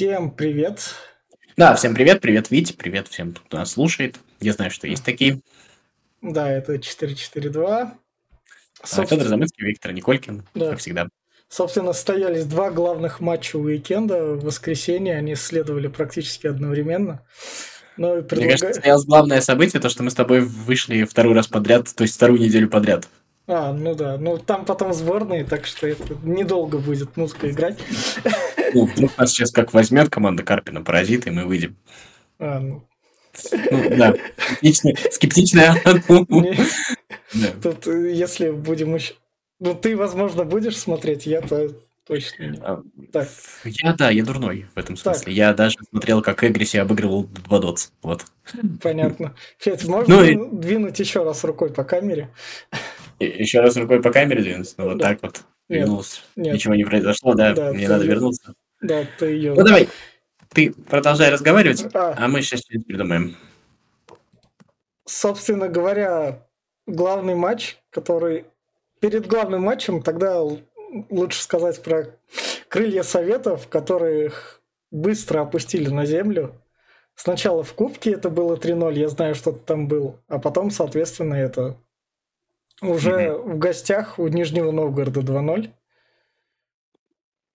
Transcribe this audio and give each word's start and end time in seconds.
Всем 0.00 0.30
привет. 0.30 0.94
Да, 1.58 1.74
всем 1.74 1.94
привет, 1.94 2.22
привет, 2.22 2.50
Витя, 2.50 2.72
привет 2.72 3.08
всем, 3.08 3.34
кто 3.34 3.58
нас 3.58 3.72
слушает. 3.72 4.16
Я 4.40 4.54
знаю, 4.54 4.70
что 4.70 4.86
есть 4.86 5.04
такие. 5.04 5.40
Да, 6.22 6.50
это 6.50 6.78
442. 6.78 7.98
Собственно... 8.82 9.06
Федор 9.06 9.28
Замыцкий, 9.28 9.66
Виктор 9.66 9.92
Николькин, 9.92 10.44
да. 10.54 10.70
как 10.70 10.78
всегда. 10.78 11.08
Собственно, 11.50 11.92
состоялись 11.92 12.46
два 12.46 12.70
главных 12.70 13.20
матча 13.20 13.56
уикенда. 13.56 14.36
В 14.36 14.44
воскресенье 14.44 15.18
они 15.18 15.34
следовали 15.34 15.88
практически 15.88 16.46
одновременно. 16.46 17.20
Но 17.98 18.22
предлагаю... 18.22 18.40
Мне 18.40 18.50
кажется, 18.52 18.72
состоялось 18.72 19.04
главное 19.04 19.42
событие, 19.42 19.82
то, 19.82 19.90
что 19.90 20.02
мы 20.02 20.10
с 20.10 20.14
тобой 20.14 20.40
вышли 20.40 21.04
второй 21.04 21.34
раз 21.34 21.46
подряд, 21.46 21.94
то 21.94 22.04
есть 22.04 22.14
вторую 22.14 22.40
неделю 22.40 22.70
подряд. 22.70 23.06
А, 23.52 23.72
ну 23.72 23.96
да. 23.96 24.16
Ну 24.16 24.38
там 24.38 24.64
потом 24.64 24.92
сборные, 24.92 25.44
так 25.44 25.66
что 25.66 25.88
это 25.88 26.16
недолго 26.22 26.78
будет 26.78 27.16
музыка 27.16 27.50
играть. 27.50 27.78
Ну, 28.72 28.88
нас 29.18 29.32
сейчас 29.32 29.50
как 29.50 29.74
возьмет 29.74 30.08
команда 30.10 30.44
Карпина 30.44 30.82
паразит, 30.82 31.26
и 31.26 31.30
мы 31.30 31.44
выйдем. 31.44 31.76
А, 32.38 32.60
ну. 32.60 32.86
ну 33.52 33.96
да, 33.96 34.14
скептичная. 35.10 35.82
Тут, 37.62 37.86
э, 37.88 38.12
если 38.12 38.50
будем 38.50 38.94
еще... 38.94 39.14
Ну, 39.58 39.74
ты, 39.74 39.96
возможно, 39.96 40.44
будешь 40.44 40.78
смотреть, 40.78 41.26
я-то 41.26 41.70
точно 42.06 42.44
нет. 42.44 42.60
А, 42.62 42.82
так. 43.12 43.28
Я, 43.64 43.92
да, 43.94 44.10
я 44.10 44.24
дурной 44.24 44.66
в 44.74 44.78
этом 44.78 44.96
смысле. 44.96 45.24
Так. 45.24 45.32
Я 45.32 45.52
даже 45.52 45.76
смотрел, 45.90 46.22
как 46.22 46.44
Эгриси 46.44 46.76
обыгрывал 46.76 47.24
Двадоц. 47.24 47.90
Вот. 48.02 48.24
Понятно. 48.82 49.34
Федь, 49.58 49.84
можно 49.86 50.16
ну, 50.16 50.24
и... 50.24 50.56
двинуть 50.56 50.98
еще 51.00 51.24
раз 51.24 51.44
рукой 51.44 51.72
по 51.72 51.84
камере? 51.84 52.30
Еще 53.20 53.60
раз 53.60 53.76
рукой 53.76 54.02
по 54.02 54.10
камере 54.10 54.42
двинуться? 54.42 54.74
Ну, 54.78 54.84
вот 54.84 54.98
да. 54.98 55.10
так 55.10 55.22
вот. 55.22 55.42
Двинулся. 55.68 56.20
Нет. 56.36 56.54
Ничего 56.54 56.74
не 56.74 56.84
произошло, 56.84 57.34
да? 57.34 57.54
да 57.54 57.72
Мне 57.72 57.88
надо 57.88 58.04
вернуться. 58.04 58.54
Да, 58.80 59.04
ты 59.18 59.26
ее... 59.26 59.54
Ну, 59.54 59.62
давай. 59.62 59.88
Ты 60.48 60.72
продолжай 60.72 61.30
разговаривать, 61.30 61.86
а, 61.94 62.14
а 62.16 62.28
мы 62.28 62.42
сейчас 62.42 62.60
что-нибудь 62.60 62.86
придумаем. 62.86 63.36
Собственно 65.06 65.68
говоря, 65.68 66.46
главный 66.86 67.34
матч, 67.34 67.76
который... 67.90 68.46
Перед 69.00 69.26
главным 69.26 69.62
матчем 69.62 70.02
тогда 70.02 70.42
лучше 71.08 71.42
сказать 71.42 71.82
про 71.82 72.06
крылья 72.68 73.02
советов, 73.02 73.68
которых 73.68 74.60
быстро 74.90 75.42
опустили 75.42 75.88
на 75.88 76.04
землю. 76.04 76.54
Сначала 77.14 77.62
в 77.62 77.72
Кубке 77.74 78.12
это 78.12 78.28
было 78.28 78.56
3-0, 78.56 78.98
я 78.98 79.08
знаю, 79.08 79.34
что 79.34 79.52
там 79.52 79.88
был, 79.88 80.18
а 80.28 80.38
потом, 80.38 80.70
соответственно, 80.70 81.34
это 81.34 81.76
уже 82.82 83.10
mm-hmm. 83.10 83.54
в 83.54 83.58
гостях 83.58 84.18
у 84.18 84.28
Нижнего 84.28 84.70
Новгорода 84.70 85.20
2-0. 85.20 85.70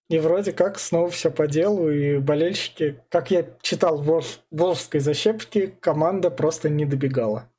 И 0.08 0.20
вроде 0.20 0.52
как 0.52 0.78
снова 0.78 1.09
все 1.09 1.32
по 1.32 1.48
делу, 1.48 1.90
и 1.90 2.20
болельщики, 2.20 3.02
как 3.09 3.32
я 3.32 3.48
читал 3.62 4.02
в 4.02 4.23
Волжской 4.52 5.00
защепке, 5.00 5.73
команда 5.80 6.30
просто 6.30 6.70
не 6.70 6.86
добегала. 6.86 7.50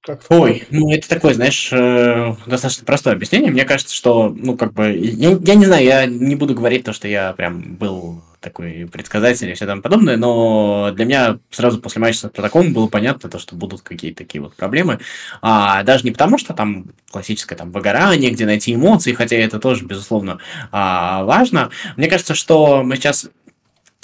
Как 0.00 0.22
Ой, 0.28 0.64
ну 0.70 0.92
это 0.92 1.08
такое, 1.08 1.32
знаешь, 1.32 1.70
э, 1.72 2.34
достаточно 2.46 2.84
простое 2.84 3.14
объяснение. 3.14 3.50
Мне 3.50 3.64
кажется, 3.64 3.94
что, 3.94 4.28
ну, 4.28 4.56
как 4.56 4.74
бы, 4.74 4.90
я, 4.92 5.30
я 5.30 5.54
не 5.54 5.64
знаю, 5.64 5.84
я 5.84 6.06
не 6.06 6.34
буду 6.34 6.54
говорить 6.54 6.84
то, 6.84 6.92
что 6.92 7.08
я 7.08 7.32
прям 7.32 7.76
был 7.76 8.22
такой 8.44 8.88
предсказатель 8.90 9.50
и 9.50 9.54
все 9.54 9.66
там 9.66 9.82
подобное, 9.82 10.16
но 10.16 10.92
для 10.94 11.04
меня 11.04 11.38
сразу 11.50 11.80
после 11.80 12.00
матча 12.00 12.18
с 12.18 12.20
Спартаком 12.20 12.72
было 12.72 12.86
понятно 12.86 13.28
то, 13.28 13.38
что 13.38 13.56
будут 13.56 13.82
какие-то 13.82 14.18
такие 14.18 14.40
вот 14.42 14.54
проблемы. 14.54 15.00
А, 15.42 15.82
даже 15.82 16.04
не 16.04 16.10
потому, 16.12 16.38
что 16.38 16.52
там 16.54 16.86
классическое 17.10 17.58
там 17.58 17.72
выгорание, 17.72 18.30
где 18.30 18.46
найти 18.46 18.74
эмоции, 18.74 19.12
хотя 19.12 19.36
это 19.36 19.58
тоже, 19.58 19.84
безусловно, 19.84 20.38
а, 20.70 21.24
важно. 21.24 21.70
Мне 21.96 22.08
кажется, 22.08 22.34
что 22.34 22.82
мы 22.84 22.96
сейчас 22.96 23.30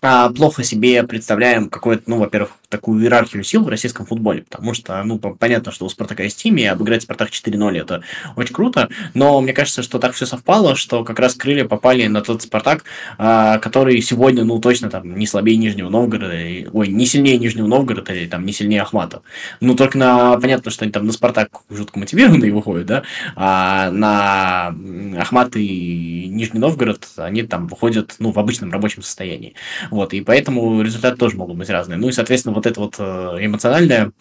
плохо 0.00 0.64
себе 0.64 1.02
представляем 1.02 1.68
какое-то, 1.68 2.04
ну, 2.06 2.18
во-первых, 2.18 2.52
такую 2.70 3.02
иерархию 3.02 3.42
сил 3.42 3.64
в 3.64 3.68
российском 3.68 4.06
футболе, 4.06 4.42
потому 4.48 4.72
что, 4.74 5.02
ну, 5.02 5.18
понятно, 5.18 5.72
что 5.72 5.84
у 5.84 5.88
Спартака 5.88 6.22
есть 6.22 6.40
тимми, 6.40 6.62
и 6.62 6.66
обыграть 6.66 7.02
Спартак 7.02 7.30
4-0 7.30 7.78
это 7.78 8.02
очень 8.36 8.54
круто, 8.54 8.88
но 9.12 9.40
мне 9.40 9.52
кажется, 9.52 9.82
что 9.82 9.98
так 9.98 10.14
все 10.14 10.24
совпало, 10.24 10.76
что 10.76 11.04
как 11.04 11.18
раз 11.18 11.34
крылья 11.34 11.64
попали 11.64 12.06
на 12.06 12.22
тот 12.22 12.42
Спартак, 12.42 12.84
а, 13.18 13.58
который 13.58 14.00
сегодня, 14.00 14.44
ну, 14.44 14.60
точно 14.60 14.88
там 14.88 15.16
не 15.16 15.26
слабее 15.26 15.56
Нижнего 15.56 15.90
Новгорода, 15.90 16.34
ой, 16.72 16.88
не 16.88 17.06
сильнее 17.06 17.38
Нижнего 17.38 17.66
Новгорода 17.66 18.14
или 18.14 18.28
там 18.28 18.46
не 18.46 18.52
сильнее 18.52 18.82
Ахмата. 18.82 19.22
Ну, 19.60 19.74
только 19.74 19.98
на, 19.98 20.38
понятно, 20.38 20.70
что 20.70 20.84
они 20.84 20.92
там 20.92 21.06
на 21.06 21.12
Спартак 21.12 21.50
жутко 21.68 21.98
мотивированные 21.98 22.52
выходят, 22.52 22.86
да, 22.86 23.02
а 23.34 23.90
на 23.90 24.74
Ахмат 25.20 25.56
и 25.56 26.28
Нижний 26.28 26.60
Новгород 26.60 27.08
они 27.16 27.42
там 27.42 27.66
выходят, 27.66 28.14
ну, 28.20 28.30
в 28.30 28.38
обычном 28.38 28.70
рабочем 28.70 29.02
состоянии. 29.02 29.54
Вот, 29.90 30.14
и 30.14 30.20
поэтому 30.20 30.82
результаты 30.82 31.16
тоже 31.16 31.36
могут 31.36 31.56
быть 31.56 31.68
разные. 31.68 31.98
Ну 31.98 32.08
и, 32.08 32.12
соответственно, 32.12 32.54
вот 32.54 32.66
это 32.66 32.80
вот 32.80 32.94
э, 32.98 33.38
эмоциональное 33.40 34.12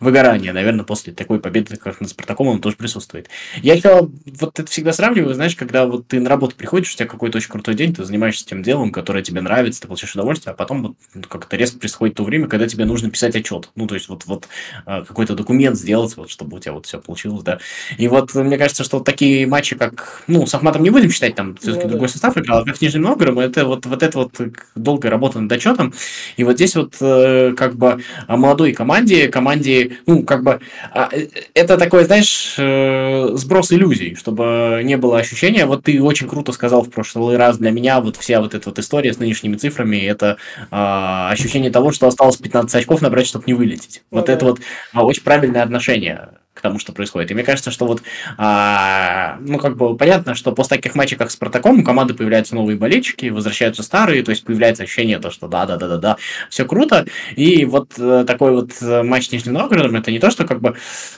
выгорание, 0.00 0.52
наверное, 0.52 0.84
после 0.84 1.12
такой 1.12 1.38
победы, 1.38 1.76
как 1.76 2.00
над 2.00 2.10
Спартаком, 2.10 2.48
он 2.48 2.60
тоже 2.60 2.76
присутствует. 2.76 3.28
Я 3.62 3.74
еще 3.74 4.08
вот 4.40 4.58
это 4.58 4.70
всегда 4.70 4.92
сравниваю, 4.92 5.34
знаешь, 5.34 5.54
когда 5.54 5.86
вот 5.86 6.08
ты 6.08 6.20
на 6.20 6.30
работу 6.30 6.56
приходишь, 6.56 6.94
у 6.94 6.96
тебя 6.96 7.06
какой-то 7.06 7.38
очень 7.38 7.50
крутой 7.50 7.74
день, 7.74 7.94
ты 7.94 8.04
занимаешься 8.04 8.46
тем 8.46 8.62
делом, 8.62 8.90
которое 8.90 9.22
тебе 9.22 9.42
нравится, 9.42 9.82
ты 9.82 9.86
получаешь 9.86 10.14
удовольствие, 10.14 10.52
а 10.52 10.56
потом 10.56 10.96
вот 11.12 11.26
как-то 11.26 11.56
резко 11.56 11.78
происходит 11.78 12.16
то 12.16 12.24
время, 12.24 12.48
когда 12.48 12.66
тебе 12.66 12.86
нужно 12.86 13.10
писать 13.10 13.36
отчет. 13.36 13.70
Ну, 13.76 13.86
то 13.86 13.94
есть 13.94 14.08
вот, 14.08 14.24
вот 14.26 14.48
э, 14.86 15.04
какой-то 15.06 15.34
документ 15.34 15.76
сделать, 15.76 16.16
вот, 16.16 16.30
чтобы 16.30 16.56
у 16.56 16.60
тебя 16.60 16.72
вот 16.72 16.86
все 16.86 16.98
получилось, 16.98 17.42
да. 17.42 17.58
И 17.98 18.08
вот 18.08 18.34
мне 18.34 18.56
кажется, 18.56 18.82
что 18.82 18.98
вот 18.98 19.04
такие 19.04 19.46
матчи, 19.46 19.76
как, 19.76 20.22
ну, 20.26 20.46
с 20.46 20.54
Ахматом 20.54 20.82
не 20.82 20.90
будем 20.90 21.10
считать, 21.10 21.34
там 21.34 21.56
все-таки 21.56 21.84
ну, 21.84 21.90
другой 21.90 22.08
да. 22.08 22.12
состав 22.12 22.36
играл, 22.38 22.62
а 22.62 22.64
как 22.64 22.76
с 22.76 22.80
Нижним 22.80 23.02
Новгородом, 23.02 23.40
это 23.40 23.66
вот, 23.66 23.84
вот 23.84 24.02
это 24.02 24.18
вот 24.18 24.40
долгая 24.74 25.10
работа 25.10 25.17
над 25.18 25.52
отчетом, 25.52 25.92
и 26.36 26.44
вот 26.44 26.54
здесь 26.54 26.76
вот 26.76 26.94
э, 27.00 27.54
как 27.56 27.76
бы 27.76 28.02
молодой 28.26 28.72
команде, 28.72 29.28
команде, 29.28 29.98
ну, 30.06 30.22
как 30.22 30.42
бы, 30.42 30.60
а, 30.92 31.08
э, 31.12 31.28
это 31.54 31.76
такой, 31.76 32.04
знаешь, 32.04 32.54
э, 32.58 33.30
сброс 33.34 33.72
иллюзий, 33.72 34.14
чтобы 34.14 34.80
не 34.84 34.96
было 34.96 35.18
ощущения, 35.18 35.66
вот 35.66 35.84
ты 35.84 36.02
очень 36.02 36.28
круто 36.28 36.52
сказал 36.52 36.82
в 36.82 36.90
прошлый 36.90 37.36
раз, 37.36 37.58
для 37.58 37.70
меня 37.70 38.00
вот 38.00 38.16
вся 38.16 38.40
вот 38.40 38.54
эта 38.54 38.68
вот 38.70 38.78
история 38.78 39.12
с 39.12 39.18
нынешними 39.18 39.56
цифрами, 39.56 39.96
это 39.96 40.36
а, 40.70 41.30
ощущение 41.30 41.70
того, 41.70 41.92
что 41.92 42.06
осталось 42.06 42.36
15 42.36 42.74
очков 42.74 43.02
набрать, 43.02 43.26
чтобы 43.26 43.44
не 43.46 43.54
вылететь. 43.54 44.02
Ну, 44.10 44.18
вот 44.18 44.26
да. 44.26 44.32
это 44.32 44.44
вот 44.44 44.60
а, 44.92 45.04
очень 45.04 45.22
правильное 45.22 45.62
отношение 45.62 46.28
к 46.58 46.60
тому, 46.60 46.80
что 46.80 46.92
происходит. 46.92 47.30
И 47.30 47.34
мне 47.34 47.44
кажется, 47.44 47.70
что 47.70 47.86
вот, 47.86 48.02
а, 48.36 49.38
ну, 49.40 49.58
как 49.58 49.76
бы 49.76 49.96
понятно, 49.96 50.34
что 50.34 50.50
после 50.50 50.76
таких 50.76 50.96
матчей, 50.96 51.16
как 51.16 51.30
с 51.30 51.34
Спартаком, 51.34 51.78
у 51.78 51.84
команды 51.84 52.14
появляются 52.14 52.56
новые 52.56 52.76
болельщики, 52.76 53.26
возвращаются 53.26 53.84
старые, 53.84 54.24
то 54.24 54.30
есть 54.30 54.44
появляется 54.44 54.82
ощущение, 54.82 55.20
то, 55.20 55.30
что 55.30 55.46
да-да-да-да-да, 55.46 56.16
все 56.50 56.64
круто. 56.64 57.06
И 57.36 57.64
вот 57.64 57.92
э, 57.96 58.24
такой 58.26 58.50
вот 58.50 58.72
э, 58.80 59.04
матч 59.04 59.28
с 59.28 59.32
Нижним 59.32 59.54
Новгородом, 59.54 59.94
это 59.94 60.10
не 60.10 60.18
то, 60.18 60.30
что 60.30 60.44
как 60.44 60.60
бы, 60.60 60.74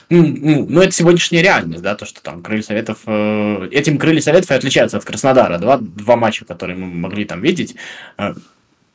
ну, 0.09 0.67
ну, 0.69 0.81
это 0.81 0.91
сегодняшняя 0.91 1.41
реальность, 1.41 1.81
да, 1.81 1.95
то, 1.95 2.05
что 2.05 2.21
там 2.21 2.43
крылья 2.43 2.61
советов, 2.61 2.99
э, 3.07 3.69
этим 3.71 3.97
крылья 3.97 4.21
советов 4.21 4.51
и 4.51 4.53
отличаются 4.53 4.97
от 4.97 5.05
Краснодара, 5.05 5.57
два, 5.57 5.77
два 5.77 6.17
матча, 6.17 6.45
которые 6.45 6.77
мы 6.77 6.85
могли 6.85 7.25
там 7.25 7.41
видеть, 7.41 7.75
э, 8.19 8.35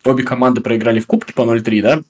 обе 0.04 0.22
команды 0.22 0.60
проиграли 0.60 1.00
в 1.00 1.06
Кубке 1.06 1.34
по 1.34 1.42
0-3, 1.42 1.82
да, 1.82 2.02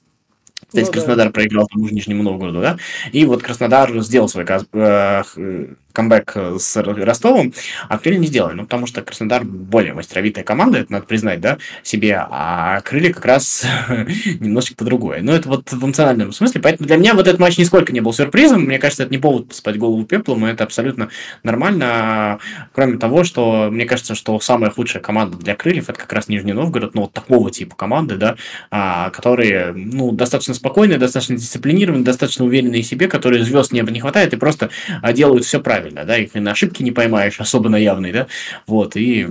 кстати, 0.67 0.85
ну, 0.85 0.91
Краснодар 0.91 1.27
да. 1.27 1.31
проиграл 1.31 1.67
тому 1.67 1.87
же 1.87 1.93
Нижнему 1.93 2.23
Новгороду, 2.23 2.61
да? 2.61 2.77
И 3.13 3.25
вот 3.25 3.41
Краснодар 3.41 3.97
сделал 4.01 4.27
свой 4.27 4.45
э, 4.73 5.67
камбэк 5.97 6.31
э, 6.35 6.57
с 6.59 6.77
Ростовом, 6.77 7.53
а 7.89 7.97
Крылья 7.97 8.19
не 8.19 8.27
сделали. 8.27 8.53
Ну, 8.53 8.63
потому 8.63 8.85
что 8.85 9.01
Краснодар 9.01 9.43
более 9.43 9.93
мастеровитая 9.95 10.43
команда, 10.43 10.77
это 10.77 10.91
надо 10.91 11.05
признать, 11.07 11.41
да, 11.41 11.57
себе, 11.81 12.23
а 12.29 12.81
Крылья 12.81 13.11
как 13.11 13.25
раз 13.25 13.65
немножечко 14.39 14.75
по-другое. 14.75 15.23
Но 15.23 15.33
это 15.33 15.49
вот 15.49 15.71
в 15.71 15.83
эмоциональном 15.83 16.31
смысле. 16.33 16.61
Поэтому 16.61 16.87
для 16.87 16.97
меня 16.97 17.15
вот 17.15 17.27
этот 17.27 17.39
матч 17.39 17.57
нисколько 17.57 17.91
не 17.91 18.01
был 18.01 18.13
сюрпризом. 18.13 18.65
Мне 18.65 18.77
кажется, 18.77 19.03
это 19.03 19.11
не 19.11 19.17
повод 19.17 19.55
спать 19.55 19.79
голову 19.79 20.05
пеплом, 20.05 20.45
и 20.45 20.51
это 20.51 20.65
абсолютно 20.65 21.09
нормально. 21.41 22.37
Кроме 22.73 22.99
того, 22.99 23.23
что 23.23 23.69
мне 23.71 23.85
кажется, 23.85 24.13
что 24.13 24.39
самая 24.39 24.69
худшая 24.69 25.01
команда 25.01 25.37
для 25.37 25.55
Крыльев 25.55 25.89
это 25.89 25.99
как 25.99 26.13
раз 26.13 26.27
Нижний 26.27 26.53
Новгород, 26.53 26.93
ну, 26.93 27.01
вот 27.01 27.13
такого 27.13 27.49
типа 27.49 27.75
команды, 27.75 28.17
да, 28.17 28.35
а, 28.69 29.09
которые, 29.09 29.73
ну, 29.73 30.11
достаточно 30.11 30.53
спокойные, 30.53 30.99
достаточно 30.99 31.35
дисциплинированные, 31.35 32.05
достаточно 32.05 32.45
уверенные 32.45 32.83
в 32.83 32.85
себе, 32.85 33.07
которые 33.07 33.43
звезд 33.43 33.71
неба 33.71 33.89
не 33.89 33.99
хватает 33.99 34.33
и 34.33 34.37
просто 34.37 34.69
а, 35.01 35.11
делают 35.11 35.43
все 35.43 35.59
правильно 35.59 35.86
правильно, 35.87 36.05
да, 36.05 36.17
их 36.17 36.35
и 36.35 36.39
на 36.39 36.51
ошибки 36.51 36.83
не 36.83 36.91
поймаешь, 36.91 37.39
особо 37.39 37.69
на 37.69 37.77
явные, 37.77 38.13
да, 38.13 38.27
вот, 38.65 38.95
и 38.95 39.27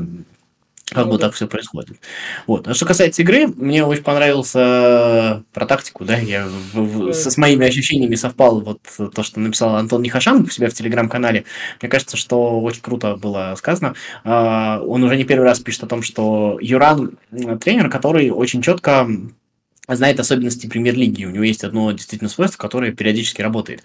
как 0.88 1.08
бы 1.08 1.18
так 1.18 1.34
все 1.34 1.48
происходит. 1.48 1.96
Вот. 2.46 2.68
А 2.68 2.74
что 2.74 2.86
касается 2.86 3.22
игры, 3.22 3.48
мне 3.48 3.84
очень 3.84 4.04
понравился 4.04 5.42
про 5.52 5.66
тактику, 5.66 6.04
да, 6.04 6.16
я 6.16 6.46
в, 6.46 7.08
в, 7.08 7.12
со, 7.12 7.32
с 7.32 7.36
моими 7.36 7.66
ощущениями 7.66 8.14
совпал 8.14 8.60
вот 8.60 8.80
то, 9.12 9.22
что 9.24 9.40
написал 9.40 9.74
Антон 9.74 10.02
Нехашан 10.02 10.42
у 10.42 10.48
себя 10.48 10.70
в 10.70 10.74
телеграм-канале. 10.74 11.44
Мне 11.82 11.88
кажется, 11.88 12.16
что 12.16 12.60
очень 12.60 12.82
круто 12.82 13.16
было 13.16 13.54
сказано. 13.58 13.94
Он 14.24 15.02
уже 15.02 15.16
не 15.16 15.24
первый 15.24 15.44
раз 15.44 15.58
пишет 15.58 15.82
о 15.82 15.88
том, 15.88 16.02
что 16.02 16.56
Юран 16.60 17.18
тренер, 17.60 17.90
который 17.90 18.30
очень 18.30 18.62
четко 18.62 19.08
знает 19.88 20.18
особенности 20.18 20.66
премьер-лиги. 20.66 21.24
У 21.24 21.30
него 21.30 21.44
есть 21.44 21.62
одно 21.62 21.92
действительно 21.92 22.28
свойство, 22.28 22.58
которое 22.58 22.92
периодически 22.92 23.42
работает. 23.42 23.82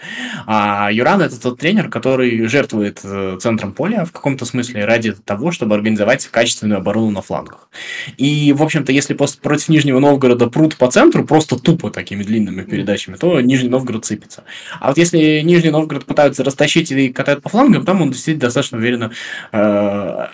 А 0.47 0.89
Юран 0.91 1.21
это 1.21 1.39
тот 1.39 1.59
тренер, 1.59 1.89
который 1.89 2.47
жертвует 2.47 3.01
э, 3.03 3.37
центром 3.39 3.73
поля 3.73 4.05
в 4.05 4.11
каком-то 4.11 4.45
смысле 4.45 4.85
ради 4.85 5.13
того, 5.13 5.51
чтобы 5.51 5.75
организовать 5.75 6.27
качественную 6.27 6.79
оборону 6.79 7.11
на 7.11 7.21
флангах. 7.21 7.69
И, 8.17 8.53
в 8.53 8.63
общем-то, 8.63 8.91
если 8.91 9.13
против 9.13 9.69
Нижнего 9.69 9.99
Новгорода 9.99 10.47
прут 10.47 10.75
по 10.75 10.89
центру, 10.89 11.23
просто 11.25 11.57
тупо 11.57 11.91
такими 11.91 12.23
длинными 12.23 12.63
передачами, 12.63 13.15
то 13.15 13.39
Нижний 13.41 13.69
Новгород 13.69 14.05
сыпется. 14.05 14.43
А 14.79 14.87
вот 14.87 14.97
если 14.97 15.41
Нижний 15.41 15.69
Новгород 15.69 16.05
пытаются 16.05 16.43
растащить 16.43 16.91
и 16.91 17.09
катают 17.09 17.43
по 17.43 17.49
флангам, 17.49 17.85
там 17.85 18.01
он 18.01 18.11
действительно 18.11 18.47
достаточно 18.47 18.77
уверенно 18.79 19.11
э, 19.51 20.27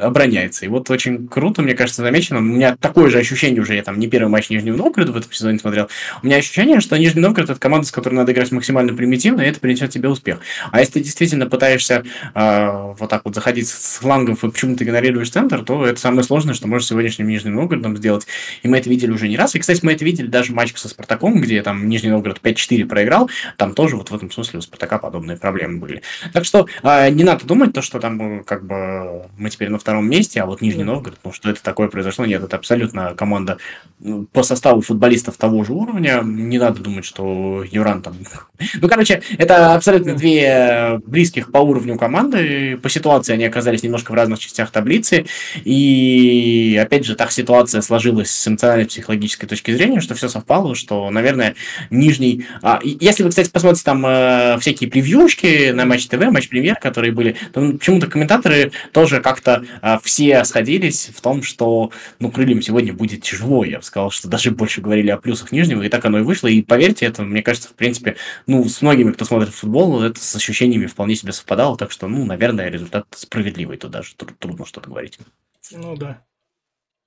обороняется. 0.00 0.66
И 0.66 0.68
вот 0.68 0.90
очень 0.90 1.26
круто, 1.28 1.62
мне 1.62 1.74
кажется, 1.74 2.02
замечено. 2.02 2.38
У 2.38 2.42
меня 2.42 2.76
такое 2.76 3.08
же 3.10 3.18
ощущение 3.18 3.62
уже, 3.62 3.74
я 3.74 3.82
там 3.82 3.98
не 3.98 4.08
первый 4.08 4.28
матч 4.28 4.50
Нижнего 4.50 4.73
Новгорода 4.76 5.12
в 5.12 5.16
этом 5.16 5.32
сезоне 5.32 5.58
смотрел. 5.58 5.88
У 6.22 6.26
меня 6.26 6.36
ощущение, 6.36 6.80
что 6.80 6.96
Нижний 6.96 7.20
Новгород 7.20 7.50
это 7.50 7.60
команда, 7.60 7.86
с 7.86 7.90
которой 7.90 8.14
надо 8.14 8.32
играть 8.32 8.52
максимально 8.52 8.94
примитивно, 8.94 9.40
и 9.40 9.46
это 9.46 9.60
принесет 9.60 9.90
тебе 9.90 10.08
успех. 10.08 10.40
А 10.70 10.80
если 10.80 10.94
ты 10.94 11.00
действительно 11.00 11.46
пытаешься 11.46 12.04
э, 12.34 12.94
вот 12.98 13.08
так 13.10 13.22
вот 13.24 13.34
заходить 13.34 13.68
с 13.68 13.98
флангов 13.98 14.44
и 14.44 14.50
почему-то 14.50 14.84
игнорируешь 14.84 15.30
центр, 15.30 15.64
то 15.64 15.86
это 15.86 16.00
самое 16.00 16.24
сложное, 16.24 16.54
что 16.54 16.68
можешь 16.68 16.88
сегодняшним 16.88 17.28
Нижним 17.28 17.54
Новгородом 17.54 17.96
сделать. 17.96 18.26
И 18.62 18.68
мы 18.68 18.78
это 18.78 18.90
видели 18.90 19.10
уже 19.10 19.28
не 19.28 19.36
раз. 19.36 19.54
И, 19.54 19.58
кстати, 19.58 19.80
мы 19.82 19.92
это 19.92 20.04
видели 20.04 20.26
даже 20.26 20.52
в 20.52 20.54
матче 20.54 20.76
со 20.76 20.88
Спартаком, 20.88 21.40
где 21.40 21.62
там 21.62 21.88
Нижний 21.88 22.10
Новгород 22.10 22.40
5-4 22.42 22.86
проиграл. 22.86 23.30
Там 23.56 23.74
тоже 23.74 23.96
вот 23.96 24.10
в 24.10 24.14
этом 24.14 24.30
смысле 24.30 24.58
у 24.58 24.62
Спартака 24.62 24.98
подобные 24.98 25.36
проблемы 25.36 25.78
были. 25.78 26.02
Так 26.32 26.44
что 26.44 26.66
э, 26.82 27.10
не 27.10 27.24
надо 27.24 27.46
думать 27.46 27.72
то, 27.72 27.82
что 27.82 28.00
там 28.00 28.44
как 28.44 28.66
бы 28.66 29.26
мы 29.36 29.50
теперь 29.50 29.68
на 29.68 29.78
втором 29.78 30.08
месте, 30.08 30.40
а 30.40 30.46
вот 30.46 30.60
Нижний 30.60 30.84
Новгород, 30.84 31.18
ну 31.24 31.32
что 31.32 31.50
это 31.50 31.62
такое 31.62 31.88
произошло? 31.88 32.24
Нет, 32.26 32.42
это 32.42 32.56
абсолютно 32.56 33.14
команда 33.14 33.58
ну, 34.00 34.24
по 34.32 34.42
составу 34.42 34.63
футболистов 34.80 35.36
того 35.36 35.64
же 35.64 35.72
уровня. 35.72 36.20
Не 36.24 36.58
надо 36.58 36.80
думать, 36.80 37.04
что 37.04 37.64
Юран 37.70 38.02
там... 38.02 38.16
Ну, 38.80 38.88
короче, 38.88 39.22
это 39.36 39.74
абсолютно 39.74 40.14
две 40.14 41.00
близких 41.06 41.50
по 41.50 41.58
уровню 41.58 41.98
команды. 41.98 42.78
По 42.82 42.88
ситуации 42.88 43.34
они 43.34 43.44
оказались 43.44 43.82
немножко 43.82 44.12
в 44.12 44.14
разных 44.14 44.38
частях 44.38 44.70
таблицы. 44.70 45.26
И, 45.64 46.80
опять 46.80 47.04
же, 47.04 47.14
так 47.14 47.32
ситуация 47.32 47.80
сложилась 47.80 48.30
с 48.30 48.48
эмоциональной 48.48 48.86
психологической 48.86 49.48
точки 49.48 49.72
зрения, 49.72 50.00
что 50.00 50.14
все 50.14 50.28
совпало, 50.28 50.74
что, 50.74 51.10
наверное, 51.10 51.54
нижний... 51.90 52.46
А, 52.62 52.80
если 52.82 53.22
вы, 53.22 53.30
кстати, 53.30 53.50
посмотрите 53.50 53.84
там 53.84 54.04
э, 54.06 54.58
всякие 54.60 54.90
превьюшки 54.90 55.70
на 55.70 55.84
Матч 55.84 56.06
ТВ, 56.06 56.20
Матч 56.30 56.48
Премьер, 56.48 56.76
которые 56.76 57.12
были, 57.12 57.36
то 57.52 57.60
почему-то 57.72 58.06
комментаторы 58.06 58.72
тоже 58.92 59.20
как-то 59.20 59.64
э, 59.82 59.98
все 60.02 60.44
сходились 60.44 61.10
в 61.14 61.20
том, 61.20 61.42
что, 61.42 61.90
ну, 62.18 62.30
крыльям 62.30 62.62
сегодня 62.62 62.92
будет 62.92 63.22
тяжело. 63.22 63.64
Я 63.64 63.78
бы 63.78 63.84
сказал, 63.84 64.10
что 64.10 64.28
даже 64.28 64.50
больше 64.54 64.80
говорили 64.80 65.10
о 65.10 65.18
плюсах 65.18 65.52
Нижнего, 65.52 65.82
и 65.82 65.88
так 65.88 66.04
оно 66.04 66.18
и 66.18 66.22
вышло. 66.22 66.48
И 66.48 66.62
поверьте, 66.62 67.06
это, 67.06 67.22
мне 67.22 67.42
кажется, 67.42 67.68
в 67.68 67.74
принципе, 67.74 68.16
ну, 68.46 68.64
с 68.68 68.82
многими, 68.82 69.12
кто 69.12 69.24
смотрит 69.24 69.54
футбол, 69.54 70.02
это 70.02 70.20
с 70.20 70.36
ощущениями 70.36 70.86
вполне 70.86 71.16
себе 71.16 71.32
совпадало, 71.32 71.76
так 71.76 71.90
что, 71.90 72.08
ну, 72.08 72.24
наверное, 72.24 72.68
результат 72.68 73.06
справедливый, 73.10 73.76
тут 73.76 73.90
даже 73.90 74.14
трудно 74.14 74.66
что-то 74.66 74.88
говорить. 74.88 75.18
Ну 75.72 75.96
да. 75.96 76.22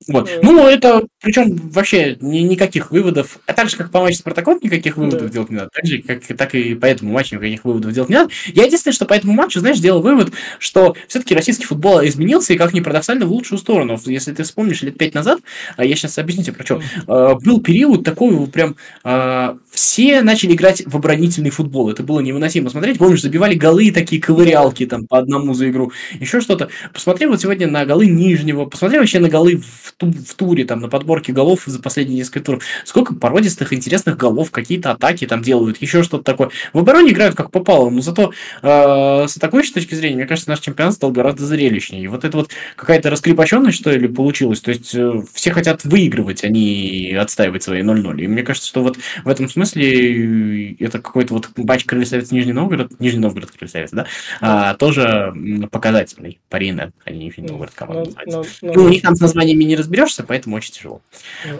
Вот. 0.08 0.30
Ну, 0.44 0.68
это, 0.68 1.04
причем 1.22 1.56
вообще 1.56 2.18
ни, 2.22 2.40
никаких 2.40 2.92
выводов, 2.92 3.40
а 3.48 3.54
так 3.54 3.70
же, 3.70 3.78
как 3.78 3.92
по 3.92 4.00
матчу 4.00 4.20
Спартаком, 4.20 4.60
никаких 4.62 4.96
выводов 4.96 5.24
да. 5.24 5.30
делать 5.30 5.50
не 5.50 5.56
надо, 5.56 5.70
так 5.74 5.86
же, 5.86 6.02
как 6.02 6.24
так 6.38 6.56
и 6.56 6.76
по 6.76 6.86
этому 6.86 7.12
матчу 7.12 7.36
никаких 7.36 7.66
выводов 7.66 7.92
делать 7.92 8.10
не 8.10 8.16
надо. 8.16 8.32
Я 8.48 8.66
единственное, 8.66 8.94
что 8.94 9.06
по 9.06 9.14
этому 9.14 9.34
матчу, 9.34 9.60
знаешь, 9.60 9.78
сделал 9.78 10.02
вывод, 10.02 10.32
что 10.60 10.96
все-таки 11.08 11.34
российский 11.34 11.66
футбол 11.66 12.06
изменился, 12.06 12.54
и 12.54 12.58
как 12.58 12.74
ни 12.74 12.80
парадоксально, 12.80 13.26
в 13.26 13.32
лучшую 13.32 13.58
сторону. 13.58 14.00
Если 14.06 14.34
ты 14.34 14.44
вспомнишь, 14.44 14.84
лет 14.84 14.98
пять 14.98 15.16
назад, 15.16 15.40
а 15.76 15.84
я 15.84 15.96
сейчас 15.96 16.18
объясню 16.20 16.44
тебе 16.44 16.56
про 16.56 16.66
что, 16.66 16.82
а, 17.08 17.36
был 17.36 17.60
период 17.60 18.04
такой, 18.04 18.48
прям 18.48 18.76
а, 19.04 19.58
все 19.72 20.22
начали 20.22 20.54
играть 20.54 20.84
в 20.86 20.96
оборонительный 20.96 21.50
футбол, 21.50 21.90
это 21.90 22.04
было 22.04 22.20
невыносимо 22.20 22.70
смотреть, 22.70 23.00
помнишь, 23.00 23.24
забивали 23.24 23.56
голы 23.56 23.92
такие 23.92 24.22
ковырялки 24.22 24.86
там 24.86 25.08
по 25.08 25.18
одному 25.18 25.54
за 25.54 25.70
игру, 25.70 25.92
еще 26.20 26.40
что-то. 26.40 26.70
Посмотри 26.94 27.26
вот 27.26 27.42
сегодня 27.42 27.68
на 27.68 27.86
голы 27.86 28.06
Нижнего, 28.08 28.66
посмотри 28.66 29.00
вообще 29.00 29.20
на 29.20 29.30
голы 29.30 29.58
в 29.58 29.87
в, 30.00 30.36
туре, 30.36 30.66
там, 30.66 30.82
на 30.82 30.90
подборке 30.90 31.34
голов 31.34 31.64
за 31.66 31.82
последние 31.82 32.18
несколько 32.20 32.42
туров. 32.42 32.64
Сколько 32.86 33.16
породистых, 33.16 33.74
интересных 33.74 34.18
голов, 34.18 34.52
какие-то 34.52 34.92
атаки 34.92 35.26
там 35.26 35.42
делают, 35.42 35.82
еще 35.82 36.04
что-то 36.04 36.24
такое. 36.24 36.50
В 36.74 36.80
обороне 36.80 37.12
играют 37.12 37.36
как 37.36 37.52
попало, 37.52 37.90
но 37.90 38.02
зато 38.02 38.34
э, 38.62 39.28
с 39.28 39.38
атакующей 39.38 39.74
точки 39.74 39.96
зрения, 39.96 40.18
мне 40.18 40.26
кажется, 40.26 40.50
наш 40.50 40.60
чемпионат 40.60 40.94
стал 40.94 41.12
гораздо 41.12 41.46
зрелищнее. 41.46 42.04
И 42.04 42.08
вот 42.08 42.26
это 42.26 42.38
вот 42.38 42.52
какая-то 42.76 43.10
раскрепощенность, 43.10 43.80
что 43.80 43.92
ли, 43.92 44.08
получилась. 44.08 44.62
То 44.62 44.72
есть 44.72 44.94
э, 44.94 45.22
все 45.34 45.52
хотят 45.52 45.84
выигрывать, 45.84 46.44
а 46.44 46.50
не 46.50 47.14
отстаивать 47.20 47.64
свои 47.64 47.82
0-0. 47.82 48.22
И 48.22 48.28
мне 48.28 48.44
кажется, 48.44 48.68
что 48.68 48.84
вот 48.84 48.98
в 49.24 49.28
этом 49.28 49.50
смысле 49.50 50.74
это 50.80 51.00
какой-то 51.00 51.34
вот 51.34 51.50
матч 51.58 51.86
Крылья 51.86 52.24
Нижний 52.32 52.54
Новгород, 52.54 53.00
Нижний 53.00 53.20
Новгород 53.20 53.52
Крылья 53.52 53.88
да, 53.92 54.06
а, 54.42 54.74
тоже 54.76 55.34
показательный. 55.72 56.40
Парина, 56.50 56.92
а 57.06 57.12
не 57.12 57.26
Нижний 57.26 57.48
Новгород 57.48 57.74
команда 57.74 58.02
ну, 58.02 58.06
называется. 58.06 58.60
Ну, 58.62 58.74
ну, 58.74 58.84
у 58.84 58.90
них 58.90 59.02
там 59.02 59.16
с 59.16 59.20
названиями 59.20 59.64
не 59.64 59.76
разберешься, 59.78 60.24
поэтому 60.24 60.56
очень 60.56 60.74
тяжело. 60.74 61.02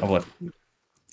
Вот. 0.02 0.26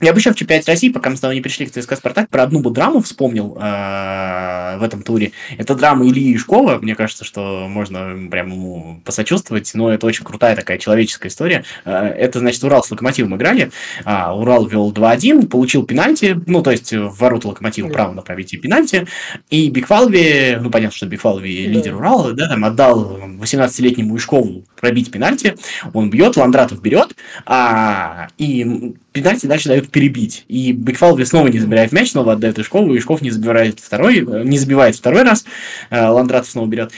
Я 0.00 0.12
бы 0.12 0.18
еще 0.18 0.32
в 0.32 0.34
чемпионате 0.34 0.72
России, 0.72 0.88
пока 0.88 1.08
мы 1.08 1.16
снова 1.16 1.32
не 1.34 1.40
пришли 1.40 1.66
к 1.66 1.70
ЦСКА 1.70 1.94
Спартак, 1.94 2.28
про 2.28 2.42
одну 2.42 2.58
бы 2.58 2.72
драму 2.72 3.00
вспомнил 3.00 3.56
э, 3.56 4.76
в 4.76 4.82
этом 4.82 5.04
туре. 5.04 5.30
Это 5.56 5.76
драма 5.76 6.04
Ильи 6.04 6.34
Ишкова. 6.34 6.80
Мне 6.80 6.96
кажется, 6.96 7.24
что 7.24 7.68
можно 7.68 8.12
прям 8.28 8.50
ему 8.50 9.00
посочувствовать, 9.04 9.70
но 9.72 9.94
это 9.94 10.04
очень 10.06 10.24
крутая 10.24 10.56
такая 10.56 10.78
человеческая 10.78 11.28
история. 11.28 11.64
Э, 11.84 12.08
это, 12.08 12.40
значит, 12.40 12.64
Урал 12.64 12.82
с 12.82 12.90
Локомотивом 12.90 13.36
играли. 13.36 13.70
Э, 14.04 14.32
Урал 14.32 14.66
вел 14.66 14.92
2-1, 14.92 15.46
получил 15.46 15.84
пенальти, 15.84 16.40
ну, 16.44 16.60
то 16.60 16.72
есть 16.72 16.92
в 16.92 17.16
ворот 17.16 17.44
Локомотива 17.44 17.88
право 17.88 18.12
на 18.12 18.22
пробитие 18.22 18.60
пенальти. 18.60 19.06
И 19.48 19.70
Бигфалви, 19.70 20.58
ну, 20.60 20.70
понятно, 20.70 20.96
что 20.96 21.06
Бигфалви 21.06 21.66
да. 21.66 21.70
лидер 21.70 21.94
Урала, 21.94 22.32
да, 22.32 22.48
там 22.48 22.64
отдал 22.64 23.16
18-летнему 23.38 24.16
Ишкову 24.16 24.64
пробить 24.80 25.12
пенальти. 25.12 25.54
Он 25.92 26.10
бьет, 26.10 26.36
Ландратов 26.36 26.82
берет, 26.82 27.14
а, 27.46 28.26
и 28.38 28.96
пенальти 29.14 29.46
дальше 29.46 29.68
дают 29.68 29.90
перебить. 29.90 30.44
И 30.48 30.72
Бекфалви 30.72 31.22
снова 31.22 31.46
не 31.46 31.60
забирает 31.60 31.92
мяч, 31.92 32.10
снова 32.10 32.32
отдает 32.32 32.58
Ишкову, 32.58 32.96
Ишков 32.96 33.22
не 33.22 33.30
забирает 33.30 33.78
второй, 33.78 34.18
э, 34.18 34.42
не 34.44 34.58
забивает 34.58 34.96
второй 34.96 35.22
раз, 35.22 35.44
э, 35.90 36.04
Ландратов 36.04 36.50
снова 36.50 36.66
берет. 36.66 36.90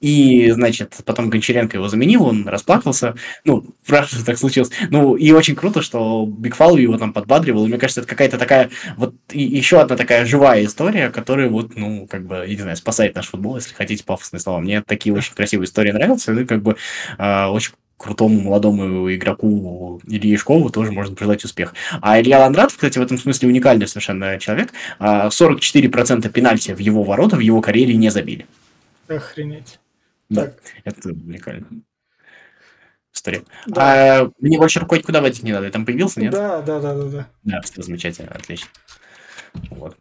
И, 0.00 0.50
значит, 0.52 0.94
потом 1.04 1.28
Гончаренко 1.28 1.76
его 1.76 1.88
заменил, 1.88 2.22
он 2.22 2.46
расплакался. 2.46 3.16
Ну, 3.44 3.64
правда, 3.84 4.24
так 4.24 4.38
случилось. 4.38 4.70
Ну, 4.90 5.16
и 5.16 5.32
очень 5.32 5.56
круто, 5.56 5.82
что 5.82 6.26
Бигфалви 6.26 6.82
его 6.82 6.96
там 6.96 7.12
подбадривал. 7.12 7.66
И 7.66 7.68
мне 7.68 7.78
кажется, 7.78 8.02
это 8.02 8.08
какая-то 8.08 8.38
такая, 8.38 8.70
вот 8.96 9.16
еще 9.32 9.80
одна 9.80 9.96
такая 9.96 10.24
живая 10.26 10.64
история, 10.64 11.10
которая 11.10 11.48
вот, 11.48 11.74
ну, 11.74 12.06
как 12.08 12.24
бы, 12.24 12.36
я 12.46 12.54
не 12.54 12.62
знаю, 12.62 12.76
спасает 12.76 13.16
наш 13.16 13.26
футбол, 13.26 13.56
если 13.56 13.74
хотите 13.74 14.04
пафосные 14.04 14.38
слова. 14.38 14.60
Мне 14.60 14.80
такие 14.82 15.12
очень 15.12 15.34
красивые 15.34 15.66
истории 15.66 15.90
нравятся, 15.90 16.32
ну, 16.32 16.46
как 16.46 16.62
бы, 16.62 16.76
э, 17.18 17.46
очень 17.46 17.72
крутому 17.98 18.40
молодому 18.40 19.14
игроку 19.14 20.00
Илье 20.06 20.36
Ишкову 20.36 20.70
тоже 20.70 20.92
можно 20.92 21.14
пожелать 21.14 21.44
успех. 21.44 21.74
А 22.00 22.20
Илья 22.20 22.38
Ландратов, 22.38 22.76
кстати, 22.76 22.98
в 22.98 23.02
этом 23.02 23.18
смысле 23.18 23.48
уникальный 23.48 23.86
совершенно 23.86 24.38
человек. 24.38 24.72
44% 25.00 26.26
а, 26.26 26.28
пенальти 26.30 26.72
в 26.72 26.78
его 26.78 27.02
ворота 27.02 27.36
в 27.36 27.40
его 27.40 27.60
карьере 27.60 27.96
не 27.96 28.10
забили. 28.10 28.46
Охренеть. 29.08 29.78
Да, 30.30 30.46
так. 30.46 30.58
это 30.84 31.08
уникально. 31.10 31.66
История. 33.12 33.42
Да. 33.66 34.22
А, 34.22 34.30
мне 34.38 34.58
больше 34.58 34.80
рукой 34.80 35.02
куда 35.02 35.20
водить 35.20 35.42
не 35.42 35.52
надо. 35.52 35.66
Я 35.66 35.72
там 35.72 35.84
появился, 35.84 36.20
нет? 36.20 36.32
Да, 36.32 36.62
да, 36.62 36.80
да, 36.80 36.94
да, 36.94 37.04
да. 37.04 37.28
Да, 37.42 37.60
все 37.62 37.82
замечательно, 37.82 38.30
отлично. 38.30 38.68
Вот. 39.70 39.96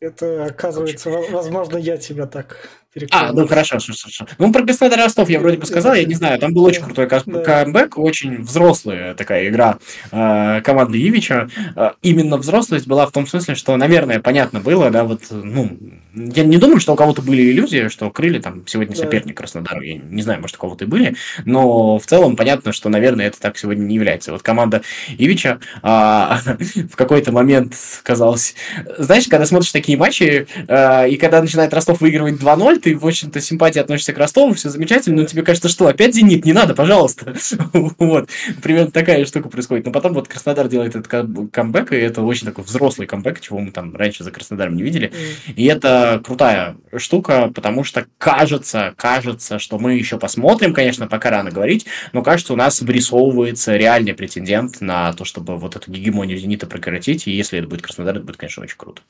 Это, 0.00 0.44
оказывается, 0.44 1.08
возможно, 1.08 1.78
я 1.78 1.96
тебя 1.96 2.26
так 2.26 2.68
а, 3.10 3.32
ну 3.32 3.46
хорошо, 3.46 3.78
хорошо, 3.78 3.94
хорошо. 4.00 4.26
Ну, 4.38 4.52
про 4.52 4.64
Краснодар 4.64 4.98
Ростов 4.98 5.28
я 5.28 5.38
вроде 5.40 5.58
бы 5.58 5.66
сказал, 5.66 5.94
я 5.94 6.04
не 6.04 6.14
знаю, 6.14 6.38
там 6.38 6.54
был 6.54 6.64
очень 6.64 6.82
крутой 6.82 7.08
камбэк, 7.08 7.98
очень 7.98 8.42
взрослая 8.42 9.14
такая 9.14 9.48
игра 9.48 9.78
э, 10.12 10.60
команды 10.62 10.98
Ивича. 10.98 11.48
Э, 11.74 11.90
именно 12.02 12.36
взрослость 12.36 12.86
была 12.86 13.06
в 13.06 13.12
том 13.12 13.26
смысле, 13.26 13.54
что, 13.54 13.76
наверное, 13.76 14.20
понятно 14.20 14.60
было, 14.60 14.90
да, 14.90 15.04
вот, 15.04 15.22
ну, 15.30 15.76
я 16.14 16.44
не 16.44 16.56
думаю, 16.56 16.80
что 16.80 16.94
у 16.94 16.96
кого-то 16.96 17.22
были 17.22 17.50
иллюзии, 17.50 17.88
что 17.88 18.10
крылья 18.10 18.40
там 18.40 18.66
сегодня 18.66 18.96
соперник 18.96 19.36
Краснодару, 19.36 19.82
я 19.82 19.98
не 19.98 20.22
знаю, 20.22 20.40
может, 20.40 20.56
у 20.56 20.60
кого-то 20.60 20.84
и 20.84 20.88
были, 20.88 21.16
но 21.44 21.98
в 21.98 22.06
целом 22.06 22.36
понятно, 22.36 22.72
что, 22.72 22.88
наверное, 22.88 23.26
это 23.26 23.40
так 23.40 23.58
сегодня 23.58 23.82
не 23.82 23.96
является. 23.96 24.32
Вот 24.32 24.42
команда 24.42 24.82
Ивича 25.18 25.60
э, 25.82 25.86
в 26.90 26.96
какой-то 26.96 27.32
момент 27.32 27.74
казалось... 28.02 28.54
Знаешь, 28.98 29.26
когда 29.28 29.44
смотришь 29.44 29.72
такие 29.72 29.98
матчи, 29.98 30.46
э, 30.66 31.10
и 31.10 31.16
когда 31.16 31.42
начинает 31.42 31.74
Ростов 31.74 32.00
выигрывать 32.00 32.40
2-0, 32.40 32.80
ты, 32.86 32.96
в 32.96 33.04
общем-то, 33.04 33.40
симпатии 33.40 33.80
относишься 33.80 34.12
к 34.12 34.18
Ростову, 34.18 34.54
все 34.54 34.70
замечательно, 34.70 35.22
но 35.22 35.26
тебе 35.26 35.42
кажется, 35.42 35.68
что 35.68 35.88
опять 35.88 36.14
Зенит, 36.14 36.44
не 36.44 36.52
надо, 36.52 36.72
пожалуйста. 36.72 37.34
вот, 37.98 38.28
примерно 38.62 38.92
такая 38.92 39.24
штука 39.26 39.48
происходит. 39.48 39.86
Но 39.86 39.90
потом 39.90 40.12
вот 40.12 40.28
Краснодар 40.28 40.68
делает 40.68 40.94
этот 40.94 41.08
камбэк, 41.50 41.92
и 41.92 41.96
это 41.96 42.22
очень 42.22 42.46
такой 42.46 42.62
взрослый 42.62 43.08
камбэк, 43.08 43.40
чего 43.40 43.58
мы 43.58 43.72
там 43.72 43.96
раньше 43.96 44.22
за 44.22 44.30
Краснодаром 44.30 44.76
не 44.76 44.84
видели. 44.84 45.12
И 45.56 45.64
это 45.64 46.22
крутая 46.24 46.76
штука, 46.96 47.50
потому 47.52 47.82
что 47.82 48.06
кажется, 48.18 48.94
кажется, 48.96 49.58
что 49.58 49.80
мы 49.80 49.94
еще 49.94 50.16
посмотрим, 50.16 50.72
конечно, 50.72 51.08
пока 51.08 51.30
рано 51.30 51.50
говорить, 51.50 51.86
но 52.12 52.22
кажется, 52.22 52.52
у 52.52 52.56
нас 52.56 52.80
вырисовывается 52.82 53.76
реальный 53.76 54.14
претендент 54.14 54.80
на 54.80 55.12
то, 55.12 55.24
чтобы 55.24 55.56
вот 55.56 55.74
эту 55.74 55.90
гегемонию 55.90 56.38
Зенита 56.38 56.68
прекратить, 56.68 57.26
и 57.26 57.32
если 57.32 57.58
это 57.58 57.66
будет 57.66 57.82
Краснодар, 57.82 58.14
это 58.14 58.24
будет, 58.24 58.36
конечно, 58.36 58.62
очень 58.62 58.76
круто. 58.76 59.02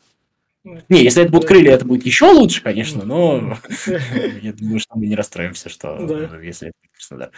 Не, 0.88 1.04
если 1.04 1.22
это 1.22 1.30
будут 1.30 1.46
крылья, 1.46 1.72
это 1.72 1.84
будет 1.84 2.04
еще 2.04 2.26
лучше, 2.26 2.62
конечно, 2.62 3.04
но 3.04 3.56
я 4.42 4.52
думаю, 4.52 4.80
что 4.80 4.96
мы 4.96 5.06
не 5.06 5.14
расстроимся, 5.14 5.68
что 5.68 5.96
если 6.42 6.68
это 6.68 6.76
Краснодар. 6.92 7.30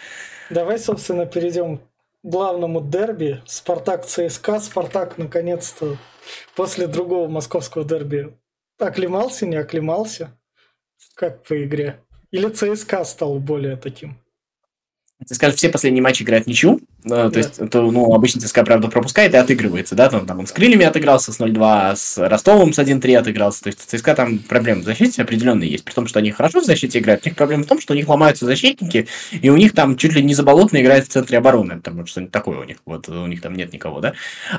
Давай, 0.51 0.79
собственно, 0.79 1.27
перейдем 1.27 1.79
к 1.79 1.83
главному 2.23 2.81
дерби. 2.81 3.43
Спартак 3.47 4.07
ЦСКА. 4.07 4.61
Спартак, 4.61 5.19
наконец-то, 5.19 5.99
после 6.55 6.87
другого 6.87 7.29
московского 7.29 7.85
дерби 7.85 8.35
оклемался, 8.79 9.47
не 9.47 9.57
оклемался? 9.57 10.31
Как 11.15 11.45
по 11.45 11.65
игре? 11.65 12.01
Или 12.31 12.49
ЦСКА 12.49 13.05
стал 13.05 13.39
более 13.41 13.77
таким? 13.77 14.17
ЦСКА 15.27 15.51
все 15.51 15.69
последние 15.69 16.03
матчи 16.03 16.23
играют 16.23 16.47
ничью, 16.47 16.81
да. 17.05 17.31
то 17.31 17.39
есть, 17.39 17.71
то, 17.71 17.91
ну, 17.91 18.13
обычно 18.13 18.41
ЦСКА, 18.41 18.65
правда, 18.65 18.89
пропускает 18.89 19.33
и 19.33 19.37
отыгрывается, 19.37 19.95
да, 19.95 20.09
там, 20.09 20.27
там 20.27 20.41
он 20.41 20.47
с 20.47 20.53
крыльями 20.53 20.85
отыгрался 20.85 21.33
с 21.33 21.39
0-2, 21.39 21.97
с 21.97 22.19
Ростовом 22.29 22.73
с 22.73 22.79
1-3 22.79 23.17
отыгрался, 23.17 23.63
то 23.65 23.69
есть 23.69 23.81
ЦСКА 23.89 24.15
там 24.15 24.39
проблемы 24.41 24.83
в 24.83 24.85
защите 24.85 25.23
определенные 25.23 25.71
есть, 25.71 25.85
при 25.85 25.93
том, 25.93 26.07
что 26.07 26.19
они 26.19 26.33
хорошо 26.33 26.61
в 26.61 26.65
защите 26.65 26.99
играют, 26.99 27.23
у 27.25 27.29
них 27.29 27.37
проблема 27.37 27.63
в 27.63 27.67
том, 27.67 27.81
что 27.81 27.93
у 27.93 27.97
них 27.97 28.09
ломаются 28.09 28.47
защитники, 28.47 29.07
и 29.31 29.49
у 29.49 29.57
них 29.57 29.75
там 29.75 29.97
чуть 29.97 30.15
ли 30.15 30.23
не 30.23 30.35
заболотно 30.35 30.81
играет 30.81 31.07
в 31.07 31.09
центре 31.09 31.39
обороны, 31.39 31.81
там 31.81 32.05
что-нибудь 32.07 32.33
такое 32.33 32.59
у 32.59 32.65
них, 32.65 32.79
вот 32.85 33.09
у 33.09 33.27
них 33.27 33.41
там 33.41 33.55
нет 33.55 33.73
никого, 33.73 34.01
да, 34.01 34.15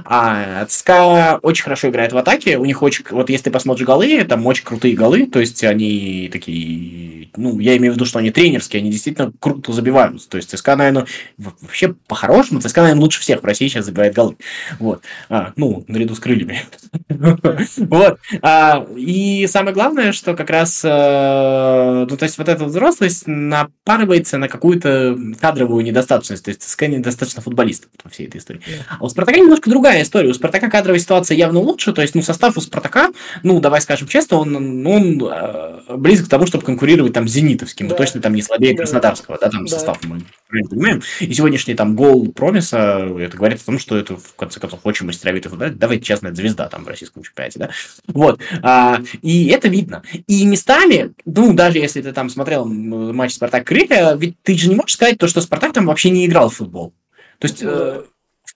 а 0.05 0.65
ЦСКА 0.65 1.39
очень 1.41 1.63
хорошо 1.63 1.89
играет 1.89 2.13
в 2.13 2.17
атаке, 2.17 2.57
у 2.57 2.65
них 2.65 2.81
очень, 2.81 3.03
вот 3.11 3.29
если 3.29 3.45
ты 3.45 3.51
посмотришь 3.51 3.85
голы, 3.85 4.23
там 4.23 4.45
очень 4.45 4.63
крутые 4.63 4.95
голы, 4.95 5.25
то 5.25 5.39
есть 5.39 5.63
они 5.63 6.29
такие, 6.31 7.29
ну, 7.35 7.59
я 7.59 7.75
имею 7.77 7.93
в 7.93 7.95
виду, 7.95 8.05
что 8.05 8.19
они 8.19 8.31
тренерские, 8.31 8.79
они 8.79 8.91
действительно 8.91 9.33
круто 9.39 9.73
забивают, 9.73 10.27
то 10.29 10.37
есть 10.37 10.49
ЦСКА, 10.49 10.75
наверное, 10.77 11.05
вообще 11.37 11.95
по-хорошему, 12.29 12.61
ЦСКА, 12.61 12.81
наверное, 12.81 13.01
лучше 13.01 13.21
всех 13.21 13.41
в 13.41 13.45
России 13.45 13.67
сейчас 13.67 13.85
забивает 13.85 14.13
голы. 14.13 14.37
Вот. 14.79 15.01
А, 15.29 15.51
ну, 15.55 15.83
наряду 15.87 16.15
с 16.15 16.19
крыльями. 16.19 16.63
Вот. 17.77 18.19
А, 18.41 18.85
и 18.95 19.47
самое 19.47 19.73
главное, 19.73 20.11
что 20.11 20.35
как 20.35 20.49
раз, 20.49 20.81
э, 20.83 22.05
ну, 22.09 22.17
то 22.17 22.23
есть 22.23 22.37
вот 22.37 22.47
эта 22.47 22.65
взрослость 22.65 23.23
напарывается 23.27 24.37
на 24.37 24.47
какую-то 24.47 25.17
кадровую 25.39 25.83
недостаточность. 25.83 26.45
То 26.45 26.49
есть 26.49 26.61
ЦСКА 26.61 26.87
недостаточно 26.87 27.41
футболистов 27.41 27.89
во 28.03 28.09
всей 28.09 28.27
этой 28.27 28.37
истории. 28.37 28.61
А 28.87 29.03
у 29.03 29.09
Спартака 29.09 29.39
немножко 29.39 29.69
другая 29.69 30.03
история. 30.03 30.29
У 30.29 30.33
Спартака 30.33 30.69
кадровая 30.69 30.99
ситуация 30.99 31.35
явно 31.35 31.59
лучше. 31.59 31.93
То 31.93 32.01
есть, 32.01 32.15
ну, 32.15 32.21
состав 32.21 32.57
у 32.57 32.61
Спартака, 32.61 33.09
ну, 33.43 33.59
давай 33.59 33.81
скажем 33.81 34.07
честно, 34.07 34.37
он, 34.37 34.85
он 34.85 35.21
э, 35.31 35.95
близок 35.97 36.27
к 36.27 36.29
тому, 36.29 36.45
чтобы 36.45 36.63
конкурировать 36.63 37.13
там 37.13 37.27
с 37.27 37.31
Зенитовским. 37.31 37.87
Да. 37.87 37.95
точно 37.95 38.21
там 38.21 38.33
не 38.33 38.41
слабее 38.41 38.75
Краснодарского, 38.75 39.37
да, 39.39 39.49
там 39.49 39.67
состав 39.67 39.99
правильно 40.19 40.38
понимаем. 40.49 41.01
И 41.19 41.33
сегодняшний 41.33 41.75
там 41.75 41.95
гол 41.95 42.31
Промиса, 42.31 43.07
это 43.19 43.37
говорит 43.37 43.61
о 43.61 43.65
том, 43.65 43.79
что 43.79 43.97
это, 43.97 44.17
в 44.17 44.35
конце 44.35 44.59
концов, 44.59 44.79
очень 44.83 45.05
мастеровитый 45.05 45.49
футболист. 45.49 45.77
Давайте 45.77 46.03
честно, 46.03 46.27
это 46.27 46.37
звезда 46.37 46.67
там 46.67 46.83
в 46.83 46.87
российском 46.87 47.23
чемпионате, 47.23 47.59
да? 47.59 47.69
Вот. 48.07 48.39
А, 48.61 49.01
и 49.21 49.47
это 49.47 49.67
видно. 49.67 50.03
И 50.27 50.45
местами, 50.45 51.13
ну, 51.25 51.53
даже 51.53 51.77
если 51.77 52.01
ты 52.01 52.11
там 52.11 52.29
смотрел 52.29 52.65
матч 52.65 53.33
Спартак 53.33 53.65
Крылья, 53.67 54.15
ведь 54.15 54.41
ты 54.41 54.55
же 54.57 54.69
не 54.69 54.75
можешь 54.75 54.95
сказать 54.95 55.17
то, 55.17 55.27
что 55.27 55.41
Спартак 55.41 55.73
там 55.73 55.85
вообще 55.85 56.09
не 56.09 56.25
играл 56.25 56.49
в 56.49 56.55
футбол. 56.55 56.93
То 57.39 57.47
есть, 57.47 57.59
э, 57.61 58.03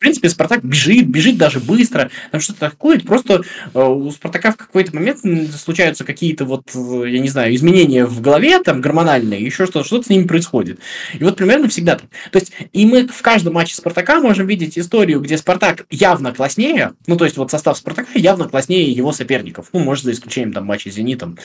принципе, 0.03 0.29
Спартак 0.29 0.63
бежит, 0.63 1.07
бежит 1.07 1.37
даже 1.37 1.59
быстро, 1.59 2.11
там 2.31 2.41
что-то 2.41 2.59
такое. 2.59 2.99
Просто 2.99 3.43
э, 3.73 3.81
у 3.81 4.11
Спартака 4.11 4.51
в 4.51 4.57
какой-то 4.57 4.93
момент 4.93 5.19
случаются 5.55 6.03
какие-то 6.03 6.45
вот, 6.45 6.69
э, 6.75 7.09
я 7.09 7.19
не 7.19 7.29
знаю, 7.29 7.55
изменения 7.55 8.05
в 8.05 8.21
голове, 8.21 8.59
там, 8.59 8.81
гормональные, 8.81 9.43
еще 9.43 9.65
что-то, 9.65 9.85
что-то 9.85 10.05
с 10.05 10.09
ними 10.09 10.27
происходит. 10.27 10.79
И 11.17 11.23
вот 11.23 11.37
примерно 11.37 11.69
всегда 11.69 11.95
так. 11.95 12.09
То 12.31 12.39
есть, 12.39 12.51
и 12.73 12.85
мы 12.85 13.07
в 13.07 13.21
каждом 13.21 13.53
матче 13.53 13.75
Спартака 13.75 14.19
можем 14.19 14.45
видеть 14.45 14.77
историю, 14.77 15.21
где 15.21 15.37
Спартак 15.37 15.85
явно 15.89 16.33
класснее, 16.33 16.93
ну, 17.07 17.15
то 17.15 17.25
есть, 17.25 17.37
вот 17.37 17.49
состав 17.49 17.77
Спартака 17.77 18.11
явно 18.15 18.49
класснее 18.49 18.91
его 18.91 19.13
соперников. 19.13 19.69
Ну, 19.73 19.79
может, 19.79 20.03
за 20.03 20.11
исключением 20.11 20.53
там 20.53 20.65
матча 20.65 20.91
с 20.91 20.95
Зенитом, 20.95 21.37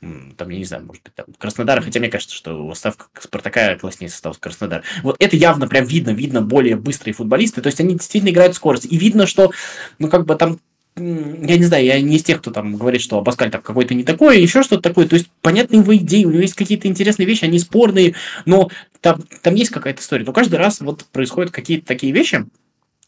там, 0.00 0.48
я 0.48 0.58
не 0.58 0.64
знаю, 0.64 0.86
может 0.86 1.02
быть, 1.02 1.14
там, 1.14 1.26
Краснодара, 1.38 1.80
хотя 1.82 1.98
мне 2.00 2.08
кажется, 2.08 2.34
что 2.34 2.72
состав 2.72 3.10
Спартака 3.18 3.76
класснее 3.76 4.08
состав 4.08 4.38
Краснодара. 4.38 4.82
Вот 5.02 5.16
это 5.18 5.36
явно 5.36 5.66
прям 5.66 5.84
видно, 5.84 6.10
видно 6.10 6.40
более 6.40 6.76
быстрые 6.76 7.14
футболисты, 7.14 7.60
то 7.60 7.66
есть 7.66 7.80
они 7.80 7.97
действительно 7.98 8.30
играют 8.30 8.54
скорость. 8.54 8.86
И 8.90 8.96
видно, 8.96 9.26
что, 9.26 9.50
ну, 9.98 10.08
как 10.08 10.26
бы 10.26 10.34
там 10.34 10.58
я 11.00 11.56
не 11.56 11.64
знаю, 11.64 11.84
я 11.84 12.00
не 12.00 12.16
из 12.16 12.24
тех, 12.24 12.38
кто 12.38 12.50
там 12.50 12.76
говорит, 12.76 13.00
что 13.00 13.18
Абаскаль 13.18 13.50
там 13.50 13.62
какой-то 13.62 13.94
не 13.94 14.02
такой, 14.02 14.40
еще 14.40 14.62
что-то 14.62 14.82
такое. 14.82 15.06
То 15.06 15.14
есть, 15.14 15.28
понятные 15.42 15.80
его 15.80 15.96
идеи, 15.96 16.24
у 16.24 16.30
него 16.30 16.42
есть 16.42 16.54
какие-то 16.54 16.88
интересные 16.88 17.26
вещи, 17.26 17.44
они 17.44 17.58
спорные, 17.58 18.14
но 18.46 18.68
там, 19.00 19.22
там 19.42 19.54
есть 19.54 19.70
какая-то 19.70 20.02
история. 20.02 20.24
Но 20.24 20.32
каждый 20.32 20.56
раз 20.56 20.80
вот 20.80 21.04
происходят 21.12 21.52
какие-то 21.52 21.86
такие 21.86 22.12
вещи, 22.12 22.46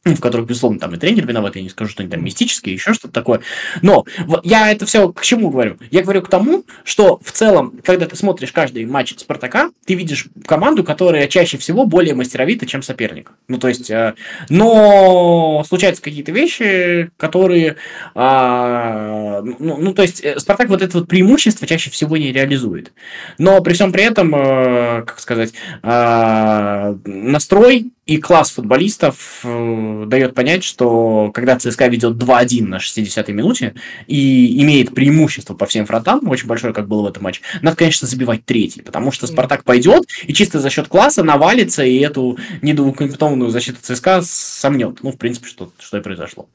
в 0.04 0.20
которых, 0.20 0.46
безусловно, 0.46 0.78
там 0.78 0.94
и 0.94 0.98
тренер 0.98 1.26
виноват, 1.26 1.56
я 1.56 1.62
не 1.62 1.68
скажу, 1.68 1.90
что 1.90 2.02
они 2.02 2.10
там 2.10 2.24
мистические, 2.24 2.74
еще 2.74 2.94
что-то 2.94 3.12
такое. 3.12 3.40
Но 3.82 4.04
я 4.44 4.72
это 4.72 4.86
все 4.86 5.12
к 5.12 5.22
чему 5.22 5.50
говорю? 5.50 5.76
Я 5.90 6.02
говорю 6.02 6.22
к 6.22 6.28
тому, 6.28 6.64
что 6.84 7.20
в 7.22 7.30
целом, 7.32 7.78
когда 7.84 8.06
ты 8.06 8.16
смотришь 8.16 8.52
каждый 8.52 8.86
матч 8.86 9.14
Спартака, 9.18 9.70
ты 9.84 9.94
видишь 9.94 10.28
команду, 10.46 10.84
которая 10.84 11.26
чаще 11.28 11.58
всего 11.58 11.84
более 11.84 12.14
мастеровита, 12.14 12.64
чем 12.64 12.82
соперник. 12.82 13.32
Ну, 13.48 13.58
то 13.58 13.68
есть, 13.68 13.90
э, 13.90 14.14
но 14.48 15.62
случаются 15.68 16.02
какие-то 16.02 16.32
вещи, 16.32 17.10
которые, 17.18 17.76
э, 18.14 19.42
ну, 19.58 19.76
ну, 19.76 19.92
то 19.92 20.02
есть, 20.02 20.24
э, 20.24 20.38
Спартак 20.38 20.68
вот 20.70 20.80
это 20.80 20.98
вот 20.98 21.08
преимущество 21.08 21.66
чаще 21.66 21.90
всего 21.90 22.16
не 22.16 22.32
реализует. 22.32 22.92
Но 23.36 23.60
при 23.60 23.74
всем 23.74 23.92
при 23.92 24.04
этом, 24.04 24.34
э, 24.34 25.02
как 25.02 25.20
сказать, 25.20 25.52
э, 25.82 26.96
настрой 27.04 27.92
и 28.06 28.16
класс 28.18 28.50
футболистов 28.50 29.40
э, 29.44 30.04
дает 30.06 30.34
понять, 30.34 30.64
что 30.64 31.30
когда 31.32 31.58
ЦСКА 31.58 31.86
ведет 31.88 32.16
2-1 32.16 32.64
на 32.64 32.76
60-й 32.76 33.32
минуте 33.32 33.74
и 34.06 34.60
имеет 34.62 34.94
преимущество 34.94 35.54
по 35.54 35.66
всем 35.66 35.86
фронтам, 35.86 36.28
очень 36.28 36.46
большое, 36.46 36.72
как 36.72 36.88
было 36.88 37.02
в 37.02 37.06
этом 37.06 37.22
матче, 37.22 37.42
надо, 37.62 37.76
конечно, 37.76 38.08
забивать 38.08 38.44
третий, 38.44 38.82
потому 38.82 39.12
что 39.12 39.26
Спартак 39.26 39.64
пойдет 39.64 40.04
и 40.26 40.32
чисто 40.32 40.60
за 40.60 40.70
счет 40.70 40.88
класса 40.88 41.22
навалится 41.22 41.84
и 41.84 41.98
эту 41.98 42.38
недоукомплектованную 42.62 43.50
защиту 43.50 43.78
ЦСКА 43.80 44.22
сомнет. 44.22 45.02
Ну, 45.02 45.12
в 45.12 45.16
принципе, 45.16 45.46
что, 45.46 45.70
что 45.78 45.98
и 45.98 46.00
произошло. 46.00 46.48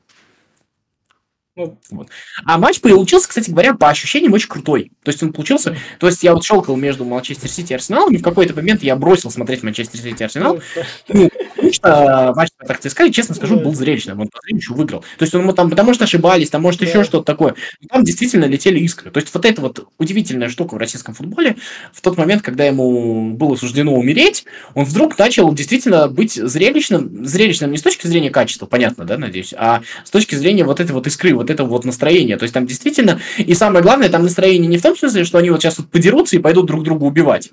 Ну, 1.58 1.78
вот. 1.90 2.10
А 2.44 2.58
матч 2.58 2.82
получился, 2.82 3.30
кстати 3.30 3.50
говоря, 3.50 3.74
по 3.76 3.90
ощущениям 3.90 4.34
очень 4.34 4.50
крутой. 4.50 4.92
То 5.04 5.12
есть 5.12 5.24
он 5.24 5.32
получился... 5.32 5.78
То 6.00 6.08
есть 6.08 6.22
я 6.22 6.34
вот 6.34 6.44
щелкал 6.44 6.76
между 6.76 7.06
Манчестер 7.06 7.50
Сити 7.50 7.72
и 7.72 7.76
Арсеналом, 7.76 8.14
и 8.14 8.18
в 8.18 8.22
какой-то 8.22 8.54
момент 8.54 8.84
я 8.84 8.98
бросил 8.98 9.32
смотреть 9.32 9.64
Манчестер 9.64 10.00
Сити 10.00 10.22
и 10.22 10.26
Арсенал. 10.26 10.60
Ну, 11.08 11.30
потому 11.56 11.74
что 11.74 12.34
матч 12.36 12.50
так 12.68 12.80
ЦСКА, 12.82 13.06
и, 13.06 13.12
честно 13.12 13.36
скажу, 13.36 13.58
был 13.58 13.74
зрелищным. 13.74 14.20
Он 14.20 14.28
по 14.28 14.40
зрелищу 14.42 14.74
выиграл. 14.74 15.06
То 15.18 15.24
есть 15.24 15.34
он 15.34 15.56
там, 15.56 15.70
потому 15.70 15.94
что 15.94 16.04
ошибались, 16.04 16.50
там, 16.50 16.62
может, 16.62 16.82
еще 16.82 17.06
что-то 17.06 17.24
такое. 17.24 17.56
Там 17.90 18.04
действительно 18.04 18.46
летели 18.46 18.80
искры. 18.80 19.10
То 19.10 19.22
есть 19.22 19.34
вот 19.34 19.46
эта 19.46 19.62
вот 19.62 19.88
удивительная 19.98 20.50
штука 20.50 20.76
в 20.76 20.78
российском 20.78 21.14
футболе, 21.14 21.56
в 21.94 22.02
тот 22.02 22.18
момент, 22.18 22.42
когда 22.42 22.66
ему 22.66 23.32
было 23.32 23.56
суждено 23.56 23.94
умереть, 23.94 24.44
он 24.74 24.84
вдруг 24.84 25.18
начал 25.18 25.54
действительно 25.54 26.10
быть 26.10 26.34
зрелищным. 26.34 27.26
Зрелищным 27.26 27.72
не 27.72 27.78
с 27.78 27.82
точки 27.82 28.08
зрения 28.08 28.30
качества, 28.30 28.66
понятно, 28.66 29.06
да, 29.06 29.18
надеюсь, 29.18 29.54
а 29.58 29.82
с 30.04 30.12
точки 30.12 30.36
зрения 30.36 30.66
вот 30.66 30.82
этой 30.82 30.92
вот 30.92 31.08
искры, 31.08 31.34
вот 31.34 31.45
этого 31.50 31.68
вот 31.68 31.86
настроения. 31.86 32.38
То 32.38 32.44
есть 32.44 32.54
там 32.54 32.66
действительно, 32.66 33.20
и 33.38 33.54
самое 33.54 33.84
главное, 33.84 34.10
там 34.10 34.24
настроение 34.24 34.68
не 34.68 34.78
в 34.78 34.82
том 34.82 34.96
смысле, 34.96 35.24
что 35.24 35.38
они 35.38 35.50
вот 35.50 35.62
сейчас 35.62 35.78
вот 35.78 35.90
подерутся 35.90 36.36
и 36.36 36.40
пойдут 36.40 36.66
друг 36.66 36.84
друга 36.84 37.04
убивать. 37.04 37.52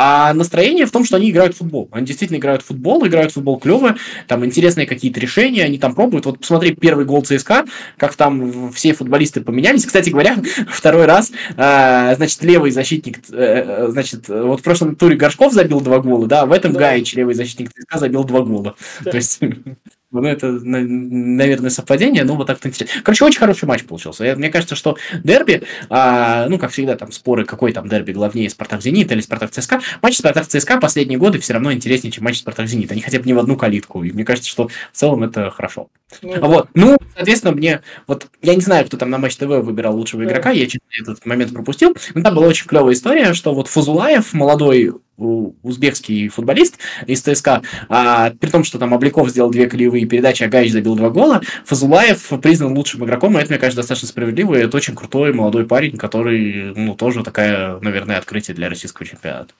А 0.00 0.32
настроение 0.32 0.86
в 0.86 0.92
том, 0.92 1.04
что 1.04 1.16
они 1.16 1.28
играют 1.28 1.56
в 1.56 1.58
футбол. 1.58 1.88
Они 1.90 2.06
действительно 2.06 2.38
играют 2.38 2.62
в 2.62 2.66
футбол, 2.66 3.04
играют 3.04 3.32
в 3.32 3.34
футбол 3.34 3.58
клево, 3.58 3.96
там 4.28 4.44
интересные 4.44 4.86
какие-то 4.86 5.18
решения, 5.18 5.64
они 5.64 5.76
там 5.76 5.92
пробуют. 5.92 6.24
Вот 6.24 6.38
посмотри 6.38 6.72
первый 6.72 7.04
гол 7.04 7.22
ЦСКА, 7.22 7.64
как 7.96 8.14
там 8.14 8.70
все 8.70 8.94
футболисты 8.94 9.40
поменялись. 9.40 9.84
Кстати 9.84 10.10
говоря, 10.10 10.36
второй 10.68 11.06
раз, 11.06 11.32
э, 11.56 12.14
значит, 12.14 12.40
левый 12.44 12.70
защитник, 12.70 13.18
э, 13.32 13.88
значит, 13.90 14.28
вот 14.28 14.60
в 14.60 14.62
прошлом 14.62 14.94
туре 14.94 15.16
Горшков 15.16 15.52
забил 15.52 15.80
два 15.80 15.98
гола, 15.98 16.28
да, 16.28 16.46
в 16.46 16.52
этом 16.52 16.74
да. 16.74 16.78
Гаич, 16.78 17.14
левый 17.14 17.34
защитник 17.34 17.72
ЦСКА, 17.72 17.98
забил 17.98 18.22
два 18.22 18.42
гола. 18.42 18.76
Да. 19.00 19.10
То 19.10 19.16
есть 19.16 19.40
Ну, 20.10 20.22
это, 20.24 20.50
наверное, 20.50 21.68
совпадение, 21.68 22.24
но 22.24 22.34
вот 22.34 22.46
так 22.46 22.64
интересно. 22.64 23.02
Короче, 23.02 23.26
очень 23.26 23.40
хороший 23.40 23.66
матч 23.66 23.84
получился. 23.84 24.34
Мне 24.36 24.48
кажется, 24.48 24.74
что 24.74 24.96
дерби, 25.22 25.64
а, 25.90 26.46
ну, 26.48 26.58
как 26.58 26.70
всегда, 26.70 26.96
там 26.96 27.12
споры, 27.12 27.44
какой 27.44 27.72
там 27.72 27.88
дерби 27.88 28.12
главнее, 28.12 28.48
Спартак-Зенит 28.48 29.12
или 29.12 29.20
Спартак-ЦСКА. 29.20 29.80
Матч 30.00 30.16
Спартак-ЦСКА 30.16 30.80
последние 30.80 31.18
годы 31.18 31.38
все 31.40 31.52
равно 31.52 31.74
интереснее, 31.74 32.10
чем 32.10 32.24
матч 32.24 32.38
Спартак-Зенит. 32.38 32.90
Они 32.90 33.02
хотя 33.02 33.18
бы 33.18 33.26
не 33.26 33.34
в 33.34 33.38
одну 33.38 33.56
калитку. 33.56 34.02
И 34.02 34.10
мне 34.10 34.24
кажется, 34.24 34.48
что 34.48 34.68
в 34.68 34.96
целом 34.96 35.24
это 35.24 35.50
хорошо. 35.50 35.88
Ну, 36.22 36.40
вот. 36.40 36.68
Ну, 36.72 36.96
соответственно, 37.14 37.54
мне 37.54 37.82
вот 38.06 38.28
я 38.40 38.54
не 38.54 38.62
знаю, 38.62 38.86
кто 38.86 38.96
там 38.96 39.10
на 39.10 39.18
матч 39.18 39.36
ТВ 39.36 39.42
выбирал 39.42 39.94
лучшего 39.94 40.24
игрока, 40.24 40.52
я 40.52 40.64
честно 40.64 40.86
этот 40.98 41.26
момент 41.26 41.52
пропустил. 41.52 41.94
Но 42.14 42.22
там 42.22 42.34
была 42.34 42.46
очень 42.46 42.66
клевая 42.66 42.94
история, 42.94 43.34
что 43.34 43.52
вот 43.52 43.68
Фузулаев, 43.68 44.32
молодой 44.32 44.94
узбекский 45.18 46.28
футболист 46.28 46.78
из 47.06 47.20
ЦСКА, 47.22 47.62
а, 47.88 48.30
при 48.30 48.48
том, 48.50 48.64
что 48.64 48.78
там 48.78 48.92
Обликов 48.92 49.28
сделал 49.28 49.50
две 49.50 49.68
колевые 49.68 50.06
передачи, 50.06 50.44
а 50.44 50.48
Гаич 50.48 50.72
забил 50.72 50.96
два 50.96 51.10
гола, 51.10 51.42
Фазулаев 51.64 52.32
признан 52.40 52.76
лучшим 52.76 53.04
игроком, 53.04 53.36
и 53.36 53.40
это, 53.40 53.50
мне 53.50 53.58
кажется, 53.58 53.80
достаточно 53.80 54.08
справедливо, 54.08 54.54
и 54.54 54.62
это 54.62 54.76
очень 54.76 54.94
крутой 54.94 55.32
молодой 55.32 55.66
парень, 55.66 55.96
который, 55.96 56.74
ну, 56.74 56.94
тоже 56.94 57.22
такая, 57.22 57.78
наверное, 57.80 58.18
открытие 58.18 58.54
для 58.54 58.68
российского 58.68 59.06
чемпионата. 59.06 59.52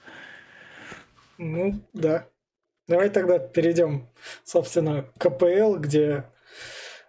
Ну, 1.38 1.80
да. 1.92 2.26
Давай 2.86 3.10
тогда 3.10 3.38
перейдем, 3.38 4.08
собственно, 4.44 5.02
к 5.18 5.28
КПЛ, 5.28 5.76
где 5.76 6.24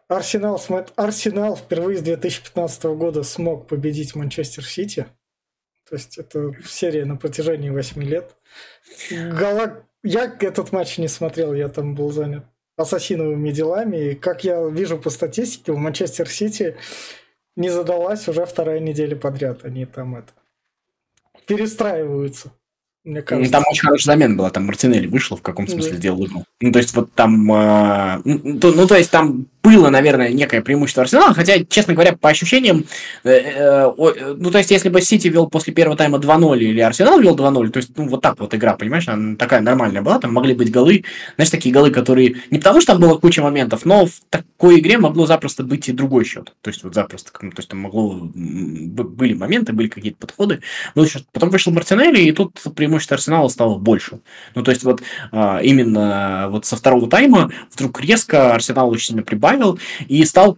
Арсенал, 0.09 0.61
Арсенал 0.95 1.55
впервые 1.55 1.99
с 1.99 2.01
2015 2.01 2.83
года 2.85 3.23
смог 3.23 3.67
победить 3.67 4.15
Манчестер 4.15 4.65
Сити. 4.65 5.05
То 5.89 5.95
есть 5.95 6.17
это 6.17 6.53
серия 6.65 7.05
на 7.05 7.15
протяжении 7.15 7.69
8 7.69 8.03
лет. 8.03 8.35
Гала... 9.11 9.83
Я 10.03 10.33
этот 10.39 10.71
матч 10.71 10.97
не 10.97 11.07
смотрел, 11.07 11.53
я 11.53 11.67
там 11.67 11.95
был 11.95 12.11
занят 12.11 12.45
ассасиновыми 12.77 13.51
делами. 13.51 14.11
И 14.11 14.15
как 14.15 14.43
я 14.43 14.65
вижу 14.67 14.97
по 14.97 15.09
статистике, 15.09 15.73
в 15.73 15.77
Манчестер 15.77 16.29
Сити 16.29 16.77
не 17.55 17.69
задалась 17.69 18.27
уже 18.27 18.45
вторая 18.45 18.79
неделя 18.79 19.15
подряд. 19.15 19.65
Они 19.65 19.85
там 19.85 20.15
это 20.15 20.31
перестраиваются. 21.45 22.51
Мне 23.03 23.21
кажется. 23.21 23.51
Там 23.51 23.63
очень 23.69 23.81
хорошая 23.81 24.15
замена 24.15 24.35
была, 24.35 24.49
там 24.49 24.65
Мартинелли 24.65 25.07
вышел, 25.07 25.35
в 25.37 25.41
каком 25.41 25.67
смысле 25.67 25.91
да. 25.91 25.97
сделал 25.97 26.25
игру. 26.25 26.43
Ну, 26.59 26.71
то 26.71 26.79
есть, 26.79 26.93
вот 26.93 27.13
там... 27.13 27.51
Э, 27.51 28.21
ну, 28.23 28.59
ну, 28.73 28.87
то 28.87 28.95
есть, 28.95 29.09
там 29.09 29.47
было, 29.61 29.89
наверное, 29.89 30.31
некое 30.31 30.61
преимущество 30.61 31.03
Арсенала, 31.03 31.33
хотя, 31.33 31.63
честно 31.65 31.93
говоря, 31.93 32.13
по 32.13 32.29
ощущениям, 32.29 32.85
э, 33.23 33.29
э, 33.29 33.91
э, 33.97 34.35
ну, 34.37 34.51
то 34.51 34.57
есть, 34.57 34.71
если 34.71 34.89
бы 34.89 35.01
Сити 35.01 35.27
вел 35.27 35.47
после 35.47 35.73
первого 35.73 35.97
тайма 35.97 36.17
2-0 36.17 36.57
или 36.59 36.79
Арсенал 36.79 37.19
вел 37.19 37.35
2-0, 37.35 37.69
то 37.69 37.77
есть, 37.77 37.97
ну, 37.97 38.07
вот 38.07 38.21
так 38.21 38.39
вот 38.39 38.55
игра, 38.55 38.75
понимаешь, 38.75 39.07
она 39.07 39.35
такая 39.35 39.61
нормальная 39.61 40.01
была, 40.01 40.19
там 40.19 40.33
могли 40.33 40.53
быть 40.53 40.71
голы, 40.71 41.03
знаешь, 41.35 41.49
такие 41.49 41.73
голы, 41.73 41.91
которые, 41.91 42.37
не 42.51 42.59
потому 42.59 42.79
что 42.79 42.93
там 42.93 43.01
было 43.01 43.17
куча 43.17 43.41
моментов, 43.41 43.85
но 43.85 44.05
в 44.05 44.13
такой 44.29 44.79
игре 44.79 44.97
могло 44.97 45.25
запросто 45.25 45.63
быть 45.63 45.89
и 45.89 45.91
другой 45.91 46.23
счет, 46.23 46.53
то 46.61 46.69
есть, 46.69 46.83
вот 46.83 46.95
запросто, 46.95 47.31
то 47.31 47.47
есть, 47.57 47.69
там 47.69 47.79
могло, 47.79 48.17
были 48.21 49.33
моменты, 49.33 49.73
были 49.73 49.89
какие-то 49.89 50.17
подходы, 50.19 50.61
ну, 50.95 51.05
потом 51.33 51.49
вышел 51.49 51.73
Мартинелли, 51.73 52.21
и 52.21 52.31
тут 52.31 52.53
преимущество 52.75 53.15
Арсенала 53.15 53.49
стало 53.49 53.77
больше, 53.77 54.19
ну, 54.55 54.63
то 54.63 54.71
есть, 54.71 54.83
вот 54.83 55.01
а, 55.31 55.59
именно 55.61 56.47
вот 56.49 56.65
со 56.65 56.77
второго 56.77 57.09
тайма 57.09 57.51
вдруг 57.73 57.99
резко 58.01 58.53
Арсенал 58.53 58.89
очень 58.89 59.07
сильно 59.07 59.23
прибавил, 59.23 59.48
добавил 59.49 59.79
и 60.07 60.23
стал 60.25 60.57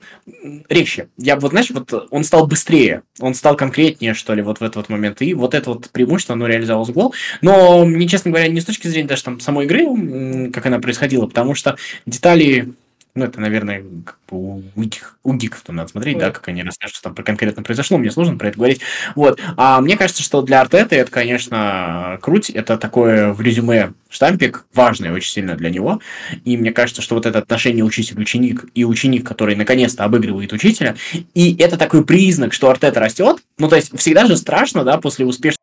резче. 0.69 1.07
Я 1.17 1.37
вот, 1.37 1.51
знаешь, 1.51 1.69
вот 1.71 2.07
он 2.09 2.23
стал 2.23 2.47
быстрее, 2.47 3.03
он 3.19 3.33
стал 3.33 3.55
конкретнее, 3.55 4.13
что 4.13 4.33
ли, 4.33 4.41
вот 4.41 4.59
в 4.59 4.63
этот 4.63 4.77
вот 4.77 4.89
момент. 4.89 5.21
И 5.21 5.33
вот 5.33 5.53
это 5.53 5.71
вот 5.71 5.89
преимущество, 5.91 6.33
оно 6.33 6.47
реализовалось 6.47 6.89
в 6.89 6.93
гол. 6.93 7.13
Но 7.41 7.85
мне, 7.85 8.07
честно 8.07 8.31
говоря, 8.31 8.47
не 8.47 8.61
с 8.61 8.65
точки 8.65 8.87
зрения 8.87 9.07
даже 9.07 9.23
там 9.23 9.39
самой 9.39 9.65
игры, 9.65 10.51
как 10.51 10.65
она 10.65 10.79
происходила, 10.79 11.27
потому 11.27 11.55
что 11.55 11.77
детали 12.05 12.73
ну, 13.13 13.25
это, 13.25 13.41
наверное, 13.41 13.83
как 14.05 14.17
бы 14.29 14.63
у, 14.75 14.81
гиков, 14.81 15.17
у 15.23 15.33
гиков 15.33 15.61
там 15.61 15.75
надо 15.75 15.89
смотреть, 15.89 16.17
да, 16.17 16.31
как 16.31 16.47
они 16.47 16.63
расскажут, 16.63 16.95
что 16.95 17.11
там 17.11 17.25
конкретно 17.25 17.63
произошло, 17.63 17.97
мне 17.97 18.11
сложно 18.11 18.37
про 18.37 18.47
это 18.47 18.57
говорить. 18.57 18.81
Вот. 19.15 19.39
А 19.57 19.81
мне 19.81 19.97
кажется, 19.97 20.23
что 20.23 20.41
для 20.41 20.61
Артета 20.61 20.95
это, 20.95 21.11
конечно, 21.11 22.17
круть, 22.21 22.49
это 22.49 22.77
такое 22.77 23.33
в 23.33 23.41
резюме 23.41 23.93
штампик, 24.09 24.65
важный 24.73 25.11
очень 25.11 25.31
сильно 25.31 25.55
для 25.55 25.69
него. 25.69 25.99
И 26.45 26.55
мне 26.57 26.71
кажется, 26.71 27.01
что 27.01 27.15
вот 27.15 27.25
это 27.25 27.39
отношение 27.39 27.83
учитель-ученик 27.83 28.65
и 28.73 28.85
ученик, 28.85 29.27
который 29.27 29.55
наконец-то 29.55 30.03
обыгрывает 30.05 30.53
учителя, 30.53 30.95
и 31.33 31.55
это 31.57 31.77
такой 31.77 32.05
признак, 32.05 32.53
что 32.53 32.69
Артета 32.69 32.99
растет. 32.99 33.41
Ну, 33.57 33.67
то 33.67 33.75
есть 33.75 33.97
всегда 33.97 34.25
же 34.25 34.37
страшно, 34.37 34.83
да, 34.83 34.97
после 34.97 35.25
успешного... 35.25 35.57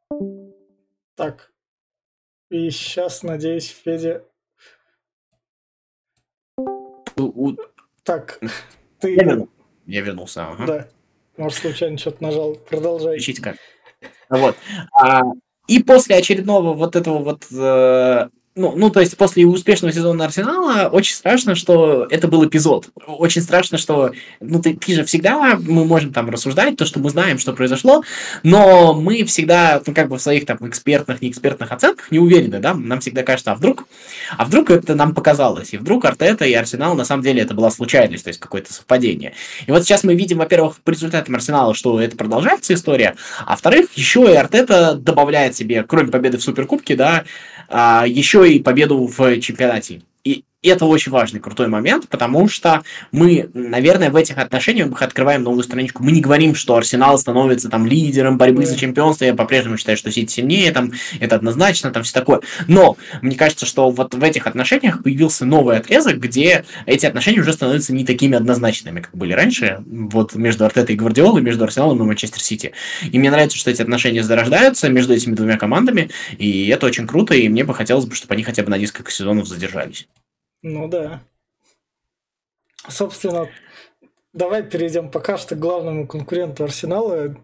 Так, 1.16 1.50
и 2.50 2.70
сейчас, 2.70 3.22
надеюсь, 3.22 3.76
Федя 3.84 4.22
у... 7.24 7.56
Так, 8.02 8.40
ты... 9.00 9.14
Я, 9.14 9.24
верну. 9.24 9.48
Я 9.86 10.00
вернулся, 10.02 10.48
ага. 10.48 10.66
Да. 10.66 10.88
Может, 11.36 11.58
случайно 11.58 11.98
что-то 11.98 12.22
нажал. 12.22 12.54
Продолжай. 12.54 13.18
Ищите 13.18 13.42
как. 13.42 13.56
Вот. 14.28 14.56
А, 14.92 15.22
и 15.66 15.82
после 15.82 16.16
очередного 16.16 16.74
вот 16.74 16.96
этого 16.96 17.18
вот 17.18 17.46
э, 17.52 18.28
ну, 18.58 18.74
ну, 18.76 18.90
то 18.90 19.00
есть 19.00 19.16
после 19.16 19.46
успешного 19.46 19.92
сезона 19.92 20.24
Арсенала 20.24 20.88
очень 20.88 21.14
страшно, 21.14 21.54
что 21.54 22.06
это 22.10 22.26
был 22.26 22.44
эпизод. 22.44 22.88
Очень 23.06 23.40
страшно, 23.40 23.78
что, 23.78 24.10
ну, 24.40 24.60
ты, 24.60 24.74
ты 24.74 24.94
же 24.94 25.04
всегда, 25.04 25.58
мы 25.60 25.84
можем 25.84 26.12
там 26.12 26.28
рассуждать, 26.28 26.76
то, 26.76 26.84
что 26.84 26.98
мы 26.98 27.10
знаем, 27.10 27.38
что 27.38 27.52
произошло, 27.52 28.02
но 28.42 28.94
мы 28.94 29.24
всегда, 29.24 29.80
ну, 29.86 29.94
как 29.94 30.08
бы 30.08 30.18
в 30.18 30.22
своих 30.22 30.44
там 30.44 30.58
экспертных, 30.68 31.22
неэкспертных 31.22 31.70
оценках 31.70 32.10
не 32.10 32.18
уверены, 32.18 32.58
да, 32.58 32.74
нам 32.74 33.00
всегда 33.00 33.22
кажется, 33.22 33.52
а 33.52 33.54
вдруг, 33.54 33.86
а 34.36 34.44
вдруг 34.44 34.70
это 34.70 34.96
нам 34.96 35.14
показалось, 35.14 35.72
и 35.72 35.78
вдруг 35.78 36.04
Артета 36.04 36.44
и 36.44 36.52
Арсенал, 36.52 36.96
на 36.96 37.04
самом 37.04 37.22
деле, 37.22 37.42
это 37.42 37.54
была 37.54 37.70
случайность, 37.70 38.24
то 38.24 38.28
есть 38.28 38.40
какое-то 38.40 38.72
совпадение. 38.72 39.34
И 39.66 39.70
вот 39.70 39.84
сейчас 39.84 40.02
мы 40.02 40.16
видим, 40.16 40.38
во-первых, 40.38 40.78
по 40.82 40.90
результатам 40.90 41.36
Арсенала, 41.36 41.74
что 41.74 42.00
это 42.00 42.16
продолжается 42.16 42.74
история, 42.74 43.14
а 43.46 43.52
во-вторых, 43.52 43.90
еще 43.94 44.32
и 44.32 44.34
Артета 44.34 44.94
добавляет 44.94 45.54
себе, 45.54 45.84
кроме 45.84 46.10
победы 46.10 46.38
в 46.38 46.42
Суперкубке, 46.42 46.96
да, 46.96 47.24
еще 47.70 48.50
и 48.52 48.60
победу 48.60 49.06
в 49.06 49.40
чемпионате. 49.40 50.00
И 50.24 50.44
это 50.62 50.86
очень 50.86 51.12
важный, 51.12 51.38
крутой 51.38 51.68
момент, 51.68 52.08
потому 52.08 52.48
что 52.48 52.82
мы, 53.12 53.48
наверное, 53.54 54.10
в 54.10 54.16
этих 54.16 54.38
отношениях 54.38 55.00
открываем 55.00 55.44
новую 55.44 55.62
страничку. 55.62 56.02
Мы 56.02 56.10
не 56.10 56.20
говорим, 56.20 56.54
что 56.54 56.76
Арсенал 56.76 57.16
становится 57.18 57.68
там 57.68 57.86
лидером 57.86 58.38
борьбы 58.38 58.66
за 58.66 58.76
чемпионство. 58.76 59.24
Я 59.24 59.34
по-прежнему 59.34 59.76
считаю, 59.76 59.96
что 59.96 60.10
Сити 60.10 60.32
сильнее, 60.32 60.72
там 60.72 60.92
это 61.20 61.36
однозначно, 61.36 61.92
там 61.92 62.02
все 62.02 62.12
такое. 62.12 62.40
Но 62.66 62.96
мне 63.22 63.36
кажется, 63.36 63.66
что 63.66 63.90
вот 63.90 64.14
в 64.14 64.22
этих 64.22 64.46
отношениях 64.48 65.02
появился 65.02 65.44
новый 65.46 65.76
отрезок, 65.76 66.18
где 66.18 66.64
эти 66.86 67.06
отношения 67.06 67.40
уже 67.40 67.52
становятся 67.52 67.94
не 67.94 68.04
такими 68.04 68.36
однозначными, 68.36 69.00
как 69.00 69.16
были 69.16 69.34
раньше, 69.34 69.82
вот 69.86 70.34
между 70.34 70.64
Артетой 70.64 70.96
и 70.96 70.98
Гвардиолой, 70.98 71.40
между 71.40 71.64
Арсеналом 71.64 72.02
и 72.02 72.04
Манчестер 72.04 72.40
Сити. 72.40 72.72
И 73.10 73.18
мне 73.18 73.30
нравится, 73.30 73.56
что 73.56 73.70
эти 73.70 73.82
отношения 73.82 74.24
зарождаются 74.24 74.88
между 74.88 75.14
этими 75.14 75.34
двумя 75.34 75.56
командами, 75.56 76.10
и 76.36 76.68
это 76.68 76.86
очень 76.86 77.06
круто, 77.06 77.34
и 77.34 77.48
мне 77.48 77.62
бы 77.62 77.74
хотелось 77.74 78.06
бы, 78.06 78.14
чтобы 78.16 78.34
они 78.34 78.42
хотя 78.42 78.64
бы 78.64 78.70
на 78.70 78.78
несколько 78.78 79.12
сезонов 79.12 79.46
задержались. 79.46 80.08
Ну 80.62 80.88
да. 80.88 81.22
Собственно, 82.88 83.48
давай 84.32 84.62
перейдем 84.62 85.10
пока 85.10 85.36
что 85.36 85.54
к 85.54 85.58
главному 85.58 86.06
конкуренту 86.06 86.64
Арсенала, 86.64 87.36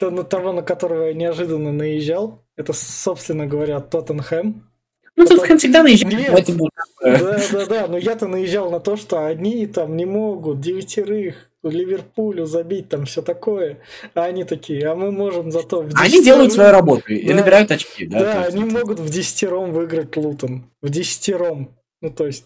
на 0.00 0.24
того, 0.24 0.52
на 0.52 0.62
которого 0.62 1.06
я 1.06 1.14
неожиданно 1.14 1.72
наезжал. 1.72 2.42
Это, 2.56 2.72
собственно 2.72 3.46
говоря, 3.46 3.80
Тоттенхэм. 3.80 4.66
Ну, 5.16 5.26
Тоттенхэм 5.26 5.58
всегда 5.58 5.82
наезжает. 5.82 6.46
Да, 7.02 7.40
да, 7.52 7.66
да, 7.66 7.86
но 7.86 7.98
я-то 7.98 8.26
наезжал 8.26 8.70
на 8.70 8.80
то, 8.80 8.96
что 8.96 9.26
они 9.26 9.66
там 9.66 9.96
не 9.96 10.06
могут 10.06 10.60
девятерых 10.60 11.50
Ливерпулю 11.62 12.46
забить, 12.46 12.88
там 12.88 13.04
все 13.04 13.20
такое. 13.20 13.80
А 14.14 14.24
они 14.24 14.44
такие, 14.44 14.86
а 14.86 14.94
мы 14.94 15.12
можем 15.12 15.50
зато... 15.50 15.82
В 15.82 15.92
они 15.94 16.22
делают 16.22 16.52
свою 16.52 16.70
работу 16.70 17.02
да, 17.06 17.14
и 17.14 17.32
набирают 17.34 17.70
очки. 17.70 18.06
Да, 18.06 18.18
да 18.18 18.44
они 18.44 18.64
могут 18.64 18.98
в 18.98 19.10
десятером 19.10 19.72
выиграть 19.72 20.16
Лутон. 20.16 20.70
В 20.80 20.88
десятером. 20.88 21.76
Ну, 22.00 22.10
то 22.10 22.26
есть... 22.26 22.44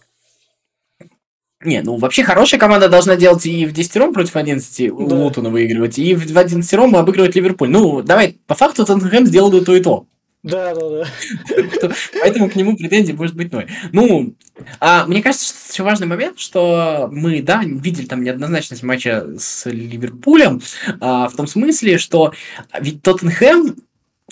Не, 1.65 1.81
ну 1.81 1.97
вообще 1.97 2.25
хорошая 2.25 2.61
команда 2.61 2.89
должна 2.89 3.17
делать 3.17 3.47
и 3.47 3.65
в 3.65 3.73
10 3.73 4.13
против 4.13 4.37
11 4.37 4.89
да. 4.89 5.15
Лутона 5.15 5.49
выигрывать, 5.49 5.99
и 5.99 6.15
в 6.15 6.37
11 6.37 6.75
обыгрывать 6.75 7.35
Ливерпуль. 7.35 7.71
Ну, 7.71 8.03
давай, 8.03 8.37
по 8.47 8.55
факту 8.55 8.85
Тоттенхэм 8.85 9.27
сделал 9.27 9.55
и 9.57 9.65
то, 9.65 9.75
и 9.75 9.81
то. 9.81 10.07
Да, 10.45 10.75
да, 10.75 10.89
да. 10.91 11.91
Поэтому 12.21 12.51
к 12.51 12.55
нему 12.55 12.77
претензий 12.77 13.15
может 13.15 13.35
быть 13.35 13.51
ноль. 13.51 13.67
Ну, 13.93 14.35
а 14.79 15.07
мне 15.07 15.23
кажется, 15.23 15.47
что 15.47 15.73
еще 15.73 15.83
важный 15.85 16.07
момент, 16.07 16.39
что 16.39 17.09
мы, 17.11 17.41
да, 17.41 17.63
видели 17.65 18.05
там 18.05 18.23
неоднозначность 18.23 18.83
матча 18.83 19.27
с 19.39 19.65
Ливерпулем, 19.71 20.61
а, 21.01 21.31
в 21.31 21.35
том 21.35 21.47
смысле, 21.47 21.97
что 21.97 22.35
ведь 22.79 23.01
Тоттенхэм 23.01 23.77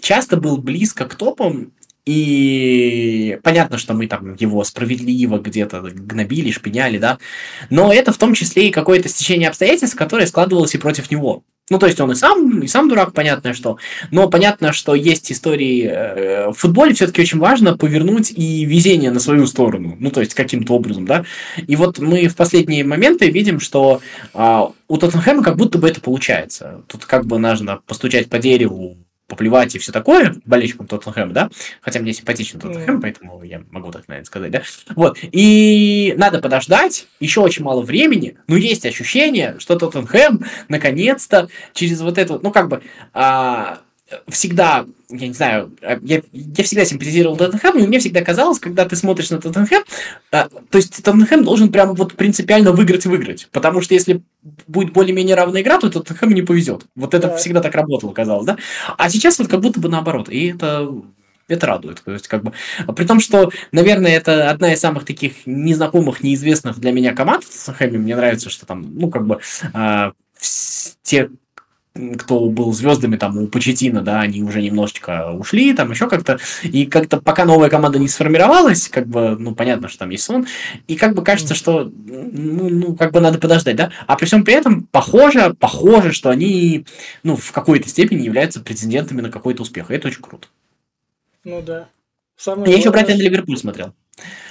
часто 0.02 0.36
был 0.36 0.58
близко 0.58 1.06
к 1.06 1.14
топам 1.14 1.72
и 2.04 3.38
понятно, 3.42 3.78
что 3.78 3.94
мы 3.94 4.06
там 4.06 4.34
его 4.34 4.64
справедливо 4.64 5.38
где-то 5.38 5.80
гнобили, 5.80 6.50
шпиняли, 6.50 6.98
да, 6.98 7.18
но 7.70 7.92
это 7.92 8.12
в 8.12 8.18
том 8.18 8.34
числе 8.34 8.68
и 8.68 8.72
какое-то 8.72 9.08
стечение 9.08 9.48
обстоятельств, 9.48 9.96
которое 9.96 10.26
складывалось 10.26 10.74
и 10.74 10.78
против 10.78 11.10
него. 11.10 11.44
Ну, 11.70 11.78
то 11.78 11.86
есть 11.86 12.00
он 12.00 12.10
и 12.10 12.14
сам, 12.14 12.60
и 12.60 12.66
сам 12.66 12.88
дурак, 12.88 13.14
понятно 13.14 13.54
что. 13.54 13.78
Но 14.10 14.28
понятно, 14.28 14.72
что 14.72 14.94
есть 14.94 15.30
истории... 15.30 15.88
Э, 15.88 16.48
в 16.48 16.54
футболе 16.54 16.92
все-таки 16.92 17.22
очень 17.22 17.38
важно 17.38 17.78
повернуть 17.78 18.30
и 18.30 18.64
везение 18.64 19.10
на 19.10 19.20
свою 19.20 19.46
сторону. 19.46 19.96
Ну, 19.98 20.10
то 20.10 20.20
есть 20.20 20.34
каким-то 20.34 20.74
образом, 20.74 21.06
да. 21.06 21.24
И 21.66 21.76
вот 21.76 21.98
мы 21.98 22.26
в 22.26 22.36
последние 22.36 22.84
моменты 22.84 23.30
видим, 23.30 23.60
что 23.60 24.02
а, 24.34 24.72
у 24.88 24.98
Тоттенхэма 24.98 25.42
как 25.42 25.56
будто 25.56 25.78
бы 25.78 25.88
это 25.88 26.00
получается. 26.00 26.82
Тут 26.88 27.06
как 27.06 27.24
бы 27.24 27.38
нужно 27.38 27.80
постучать 27.86 28.28
по 28.28 28.38
дереву, 28.38 28.98
поплевать 29.32 29.74
и 29.74 29.78
все 29.78 29.92
такое 29.92 30.34
болельщикам 30.44 30.86
Тоттенхэма, 30.86 31.32
да, 31.32 31.50
хотя 31.80 32.00
мне 32.00 32.12
симпатичен 32.12 32.60
Тоттенхэм, 32.60 32.98
mm. 32.98 33.00
поэтому 33.00 33.42
я 33.42 33.62
могу 33.70 33.90
так, 33.90 34.06
наверное, 34.06 34.26
сказать, 34.26 34.50
да, 34.50 34.62
вот, 34.94 35.18
и 35.22 36.12
надо 36.18 36.38
подождать, 36.38 37.06
еще 37.18 37.40
очень 37.40 37.64
мало 37.64 37.80
времени, 37.80 38.36
но 38.46 38.56
есть 38.56 38.84
ощущение, 38.84 39.56
что 39.58 39.78
Тоттенхэм 39.78 40.44
наконец-то 40.68 41.48
через 41.72 42.02
вот 42.02 42.18
это, 42.18 42.38
ну, 42.42 42.50
как 42.50 42.68
бы, 42.68 42.82
а, 43.14 43.80
всегда, 44.28 44.86
я 45.10 45.28
не 45.28 45.34
знаю, 45.34 45.72
э, 45.80 45.98
я, 46.02 46.22
я 46.32 46.64
всегда 46.64 46.84
симпатизировал 46.84 47.36
Тоттенхэму, 47.36 47.78
и 47.78 47.86
мне 47.86 47.98
всегда 47.98 48.22
казалось, 48.22 48.58
когда 48.58 48.84
ты 48.84 48.96
смотришь 48.96 49.30
на 49.30 49.40
Тоттенхэм, 49.40 49.82
а, 50.30 50.48
то 50.48 50.78
есть 50.78 51.02
Тоттенхэм 51.02 51.44
должен 51.44 51.70
прям 51.72 51.94
вот 51.94 52.14
принципиально 52.14 52.72
выиграть-выиграть, 52.72 53.48
потому 53.52 53.80
что 53.80 53.94
если 53.94 54.22
будет 54.66 54.92
более-менее 54.92 55.36
равная 55.36 55.62
игра, 55.62 55.78
то 55.78 55.90
Тоттенхэм 55.90 56.32
не 56.32 56.42
повезет. 56.42 56.86
Вот 56.94 57.14
это 57.14 57.28
да. 57.28 57.36
всегда 57.36 57.60
так 57.60 57.74
работало, 57.74 58.12
казалось, 58.12 58.46
да? 58.46 58.58
А 58.98 59.08
сейчас 59.08 59.38
вот 59.38 59.48
как 59.48 59.60
будто 59.60 59.80
бы 59.80 59.88
наоборот, 59.88 60.28
и 60.28 60.48
это 60.48 60.90
это 61.48 61.66
радует. 61.66 62.02
То 62.02 62.12
есть, 62.12 62.28
как 62.28 62.44
бы, 62.44 62.52
при 62.94 63.04
том, 63.04 63.20
что, 63.20 63.50
наверное, 63.72 64.12
это 64.12 64.48
одна 64.48 64.72
из 64.72 64.80
самых 64.80 65.04
таких 65.04 65.44
незнакомых, 65.44 66.22
неизвестных 66.22 66.78
для 66.78 66.92
меня 66.92 67.14
команд 67.14 67.44
в 67.44 67.66
Тоттенхэме. 67.66 67.98
Мне 67.98 68.16
нравится, 68.16 68.48
что 68.48 68.64
там, 68.64 68.94
ну, 68.94 69.10
как 69.10 69.26
бы, 69.26 69.40
э, 69.74 70.12
те 71.02 71.30
кто 72.18 72.48
был 72.48 72.72
звездами 72.72 73.16
там 73.16 73.36
у 73.36 73.46
Почетина, 73.48 74.00
да, 74.02 74.20
они 74.20 74.42
уже 74.42 74.62
немножечко 74.62 75.30
ушли, 75.32 75.74
там 75.74 75.90
еще 75.90 76.08
как-то, 76.08 76.38
и 76.62 76.86
как-то 76.86 77.20
пока 77.20 77.44
новая 77.44 77.68
команда 77.68 77.98
не 77.98 78.08
сформировалась, 78.08 78.88
как 78.88 79.06
бы, 79.06 79.36
ну, 79.38 79.54
понятно, 79.54 79.88
что 79.88 80.00
там 80.00 80.10
есть 80.10 80.24
сон, 80.24 80.46
и 80.88 80.96
как 80.96 81.14
бы 81.14 81.22
кажется, 81.22 81.54
что, 81.54 81.90
ну, 82.06 82.70
ну 82.70 82.96
как 82.96 83.12
бы 83.12 83.20
надо 83.20 83.38
подождать, 83.38 83.76
да, 83.76 83.92
а 84.06 84.16
при 84.16 84.24
всем 84.24 84.44
при 84.44 84.54
этом 84.54 84.84
похоже, 84.90 85.54
похоже, 85.58 86.12
что 86.12 86.30
они, 86.30 86.86
ну, 87.22 87.36
в 87.36 87.52
какой-то 87.52 87.88
степени 87.88 88.22
являются 88.22 88.60
претендентами 88.60 89.20
на 89.20 89.30
какой-то 89.30 89.62
успех, 89.62 89.90
и 89.90 89.94
это 89.94 90.08
очень 90.08 90.22
круто. 90.22 90.48
Ну 91.44 91.60
да. 91.60 91.88
Самое 92.36 92.72
я 92.72 92.78
еще 92.78 92.90
Брайтон 92.90 93.18
Ливерпуль 93.18 93.58
смотрел. 93.58 93.92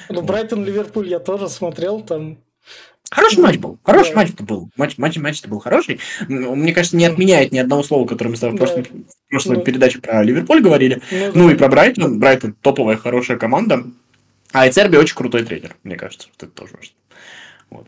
Ну, 0.10 0.22
Брайтон 0.22 0.64
Ливерпуль 0.64 1.10
я 1.10 1.20
тоже 1.20 1.50
смотрел, 1.50 2.02
там 2.02 2.38
Хороший 3.12 3.40
матч 3.40 3.58
был. 3.58 3.78
Хороший 3.84 4.16
матч 4.16 4.30
это 4.30 4.44
был. 4.44 4.70
Матч, 4.78 4.98
матч, 4.98 5.18
матч 5.18 5.40
это 5.40 5.50
был 5.50 5.60
хороший. 5.60 6.00
Мне 6.30 6.74
кажется, 6.74 6.96
не 6.96 7.06
отменяет 7.06 7.52
ни 7.52 7.60
одного 7.60 7.84
слова, 7.84 8.08
которое 8.08 8.30
мы 8.30 8.38
с 8.38 8.40
тобой 8.40 8.56
в 8.56 8.58
прошлой, 8.58 8.84
в 8.84 9.30
прошлой 9.30 9.58
ну, 9.58 9.64
передаче 9.64 10.00
про 10.00 10.24
Ливерпуль 10.24 10.62
говорили. 10.62 11.02
Ну, 11.12 11.32
ну 11.34 11.50
и 11.50 11.56
про 11.56 11.68
Брайтон. 11.68 12.20
Брайтон 12.20 12.54
топовая, 12.62 12.96
хорошая 12.96 13.38
команда. 13.38 13.84
А 14.54 14.66
и 14.66 14.72
Церби 14.72 14.96
очень 14.96 15.16
крутой 15.16 15.44
тренер, 15.44 15.76
мне 15.84 15.98
кажется. 15.98 16.30
Это 16.38 16.48
тоже 16.48 16.74
важно. 16.78 16.94
Вот. 17.70 17.88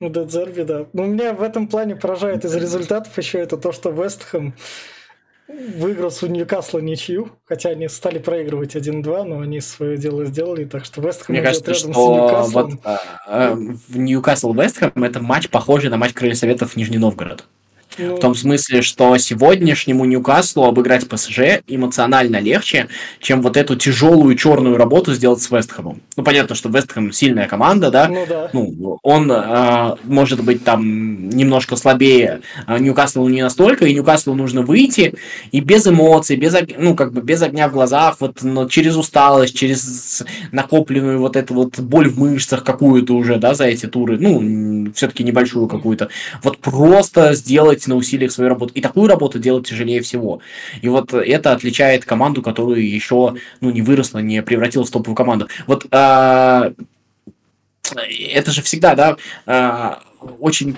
Ну, 0.00 0.10
да, 0.10 0.26
Церби, 0.26 0.62
да. 0.62 0.86
Но 0.92 1.06
меня 1.06 1.34
в 1.34 1.42
этом 1.42 1.68
плане 1.68 1.94
поражает 1.94 2.44
из 2.44 2.54
результатов 2.56 3.16
еще 3.16 3.38
это 3.38 3.56
то, 3.56 3.70
что 3.70 3.90
Вестхэм 3.90 4.54
выиграл 5.48 6.10
с 6.10 6.22
Ньюкасла 6.22 6.78
ничью, 6.78 7.30
хотя 7.44 7.70
они 7.70 7.88
стали 7.88 8.18
проигрывать 8.18 8.76
1-2, 8.76 9.24
но 9.24 9.40
они 9.40 9.60
свое 9.60 9.96
дело 9.96 10.24
сделали, 10.26 10.64
так 10.64 10.84
что 10.84 11.00
Вестхэм 11.00 11.34
Мне 11.34 11.42
кажется, 11.42 11.72
рядом 11.72 11.92
что 11.92 11.92
с 11.92 12.08
Ньюкаслом. 12.08 12.70
Вот, 12.70 13.00
а, 13.26 13.54
в 13.54 13.96
Ньюкасл 13.96 14.52
Вестхэм 14.52 15.04
это 15.04 15.20
матч 15.20 15.48
похожий 15.48 15.90
на 15.90 15.96
матч 15.96 16.12
Крылья 16.12 16.34
Советов 16.34 16.76
Нижний 16.76 16.98
Новгород. 16.98 17.44
Ну... 17.98 18.16
В 18.16 18.20
том 18.20 18.34
смысле, 18.34 18.82
что 18.82 19.16
сегодняшнему 19.18 20.04
Ньюкаслу 20.04 20.64
обыграть 20.64 21.08
ПСЖ 21.08 21.60
эмоционально 21.66 22.40
легче, 22.40 22.88
чем 23.20 23.42
вот 23.42 23.56
эту 23.56 23.76
тяжелую 23.76 24.36
черную 24.36 24.76
работу 24.76 25.14
сделать 25.14 25.42
с 25.42 25.50
Вестхэмом. 25.50 26.00
Ну, 26.16 26.22
понятно, 26.22 26.54
что 26.54 26.68
Вестхэм 26.68 27.12
сильная 27.12 27.46
команда, 27.46 27.90
да? 27.90 28.08
Ну, 28.08 28.26
да. 28.28 28.50
Ну, 28.52 28.98
он 29.02 29.30
э, 29.30 29.96
может 30.04 30.42
быть 30.42 30.64
там 30.64 31.28
немножко 31.28 31.76
слабее, 31.76 32.40
а 32.66 32.78
Ньюкаслу 32.78 33.28
не 33.28 33.42
настолько, 33.42 33.86
и 33.86 33.94
Ньюкаслу 33.94 34.34
нужно 34.34 34.62
выйти 34.62 35.14
и 35.52 35.60
без 35.60 35.86
эмоций, 35.86 36.36
без, 36.36 36.54
ну, 36.78 36.94
как 36.94 37.12
бы 37.12 37.20
без 37.20 37.42
огня 37.42 37.68
в 37.68 37.72
глазах, 37.72 38.16
вот 38.20 38.42
но 38.42 38.68
через 38.68 38.96
усталость, 38.96 39.56
через 39.56 40.24
накопленную 40.52 41.18
вот 41.18 41.36
эту 41.36 41.54
вот 41.54 41.78
боль 41.80 42.08
в 42.08 42.18
мышцах 42.18 42.64
какую-то 42.64 43.14
уже, 43.14 43.36
да, 43.36 43.54
за 43.54 43.64
эти 43.64 43.86
туры, 43.86 44.18
ну, 44.18 44.92
все-таки 44.94 45.24
небольшую 45.24 45.68
какую-то, 45.68 46.08
вот 46.42 46.58
просто 46.58 47.34
сделать 47.34 47.86
на 47.88 47.96
усилиях 47.96 48.32
свою 48.32 48.50
работу. 48.50 48.72
И 48.74 48.80
такую 48.80 49.08
работу 49.08 49.38
делать 49.38 49.66
тяжелее 49.66 50.00
всего. 50.02 50.40
И 50.82 50.88
вот 50.88 51.12
это 51.12 51.52
отличает 51.52 52.04
команду, 52.04 52.42
которую 52.42 52.88
еще 52.88 53.36
ну, 53.60 53.70
не 53.70 53.82
выросла, 53.82 54.18
не 54.18 54.42
превратилась 54.42 54.88
в 54.88 54.92
топовую 54.92 55.16
команду. 55.16 55.48
Вот 55.66 55.86
а, 55.90 56.72
это 57.94 58.50
же 58.50 58.62
всегда, 58.62 58.94
да, 58.94 59.16
а, 59.46 60.02
очень 60.40 60.76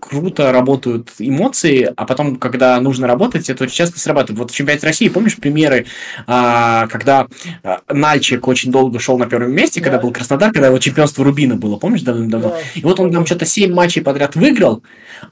круто 0.00 0.50
работают 0.52 1.10
эмоции, 1.18 1.92
а 1.94 2.04
потом, 2.06 2.36
когда 2.36 2.80
нужно 2.80 3.06
работать, 3.06 3.48
это 3.50 3.64
очень 3.64 3.74
часто 3.74 4.00
срабатывает. 4.00 4.38
Вот 4.38 4.50
в 4.50 4.54
чемпионате 4.54 4.86
России, 4.86 5.08
помнишь 5.08 5.36
примеры, 5.36 5.86
а, 6.26 6.86
когда 6.88 7.26
а, 7.62 7.80
Нальчик 7.88 8.46
очень 8.48 8.72
долго 8.72 8.98
шел 8.98 9.18
на 9.18 9.26
первом 9.26 9.52
месте, 9.52 9.80
да. 9.80 9.84
когда 9.84 9.98
был 10.00 10.12
Краснодар, 10.12 10.52
когда 10.52 10.68
его 10.68 10.78
чемпионство 10.78 11.24
Рубина 11.24 11.56
было, 11.56 11.76
помнишь, 11.76 12.02
давным-давно? 12.02 12.50
Да. 12.50 12.56
И 12.74 12.82
вот 12.82 12.98
он 12.98 13.12
там 13.12 13.26
что-то 13.26 13.46
7 13.46 13.72
матчей 13.72 14.02
подряд 14.02 14.34
выиграл, 14.34 14.82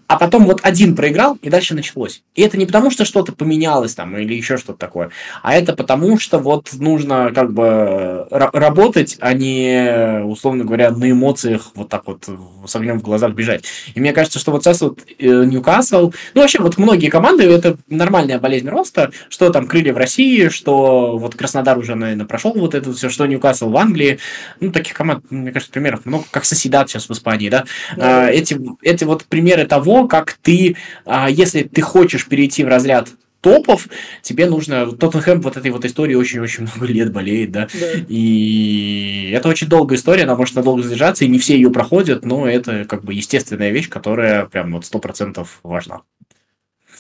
а 0.07 0.17
потом 0.17 0.45
вот 0.45 0.61
один 0.63 0.95
проиграл, 0.95 1.39
и 1.43 1.51
дальше 1.51 1.75
началось. 1.75 2.23
И 2.35 2.43
это 2.43 2.57
не 2.57 2.67
потому, 2.67 2.91
что 2.91 3.05
что-то 3.05 3.33
поменялось 3.33 3.95
там 3.95 4.17
или 4.17 4.35
еще 4.35 4.57
что-то 4.57 4.79
такое, 4.79 5.11
а 5.43 5.55
это 5.55 5.75
потому, 5.75 6.19
что 6.19 6.39
вот 6.39 6.73
нужно 6.75 7.33
как 7.35 7.53
бы 7.53 8.27
работать, 8.31 9.17
а 9.21 9.33
не, 9.33 10.23
условно 10.25 10.65
говоря, 10.65 10.91
на 10.91 11.11
эмоциях 11.11 11.73
вот 11.75 11.89
так 11.89 12.07
вот 12.07 12.29
с 12.67 12.77
огнем 12.77 13.01
в 13.01 13.03
глазах 13.03 13.33
бежать. 13.33 13.65
И 13.95 14.01
мне 14.01 14.13
кажется, 14.13 14.39
что 14.39 14.53
вот 14.53 14.58
сейчас 14.63 14.81
вот 14.81 15.01
э, 15.19 15.45
Ньюкасл, 15.45 16.13
ну 16.35 16.41
вообще 16.41 16.59
вот 16.61 16.79
многие 16.79 17.09
команды, 17.09 17.45
это 17.45 17.77
нормальная 17.89 18.39
болезнь 18.39 18.69
роста, 18.69 19.11
что 19.29 19.51
там 19.51 19.67
крылья 19.67 19.93
в 19.93 19.97
России, 19.97 20.49
что 20.49 21.17
вот 21.19 21.35
Краснодар 21.35 21.79
уже, 21.79 21.95
наверное, 21.95 22.27
прошел 22.27 22.53
вот 22.55 22.75
это 22.75 22.93
все, 22.93 23.09
что 23.09 23.27
Ньюкасл 23.27 23.71
в 23.71 23.77
Англии, 23.77 24.19
ну 24.61 24.73
таких 24.73 24.95
команд, 24.95 25.25
мне 25.31 25.53
кажется, 25.53 25.73
примеров 25.73 26.07
много, 26.07 26.25
как 26.31 26.45
Соседат 26.45 26.89
сейчас 26.91 27.09
в 27.09 27.13
Испании, 27.13 27.49
да, 27.49 27.65
да. 27.97 28.27
А, 28.27 28.31
эти, 28.31 28.61
эти 28.83 29.05
вот 29.05 29.25
примеры 29.25 29.67
того, 29.67 30.09
как 30.09 30.39
ты, 30.43 30.77
а, 31.05 31.31
если 31.31 31.63
ты 31.63 31.81
хочешь 31.81 32.27
перейти 32.27 32.65
в 32.65 32.69
разряд 32.69 33.09
топов, 33.41 33.89
тебе 34.23 34.47
нужно... 34.47 34.91
Тоттенхэм 34.91 35.41
вот 35.41 35.57
этой 35.57 35.71
вот 35.71 35.85
истории 35.85 36.15
очень-очень 36.15 36.65
много 36.65 36.87
лет 36.87 37.13
болеет, 37.13 37.53
да? 37.53 37.69
да. 37.73 37.93
И 38.09 39.31
это 39.35 39.49
очень 39.49 39.69
долгая 39.69 39.99
история, 39.99 40.25
она 40.25 40.37
может 40.37 40.55
надолго 40.55 40.83
задержаться, 40.83 41.25
и 41.25 41.29
не 41.29 41.39
все 41.39 41.55
ее 41.55 41.71
проходят, 41.71 42.25
но 42.25 42.49
это 42.49 42.85
как 42.85 43.05
бы 43.05 43.15
естественная 43.15 43.71
вещь, 43.71 43.89
которая 43.89 44.47
прям 44.47 44.73
вот 44.73 44.85
сто 44.85 44.99
процентов 44.99 45.61
важна. 45.63 46.03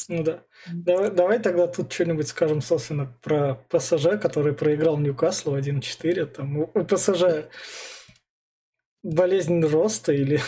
Ну 0.08 0.22
да. 0.22 0.42
Давай, 0.66 1.10
давай 1.10 1.38
тогда 1.38 1.66
тут 1.66 1.92
что-нибудь 1.92 2.28
скажем, 2.28 2.60
собственно, 2.60 3.12
про 3.22 3.54
ПСЖ, 3.68 4.20
который 4.20 4.52
проиграл 4.52 4.98
Ньюкаслу 4.98 5.56
1-4. 5.56 6.26
Там 6.26 6.58
у, 6.58 6.70
у 6.72 6.84
ПСЖ 6.84 7.48
болезнь 9.02 9.62
роста 9.64 10.12
или... 10.12 10.40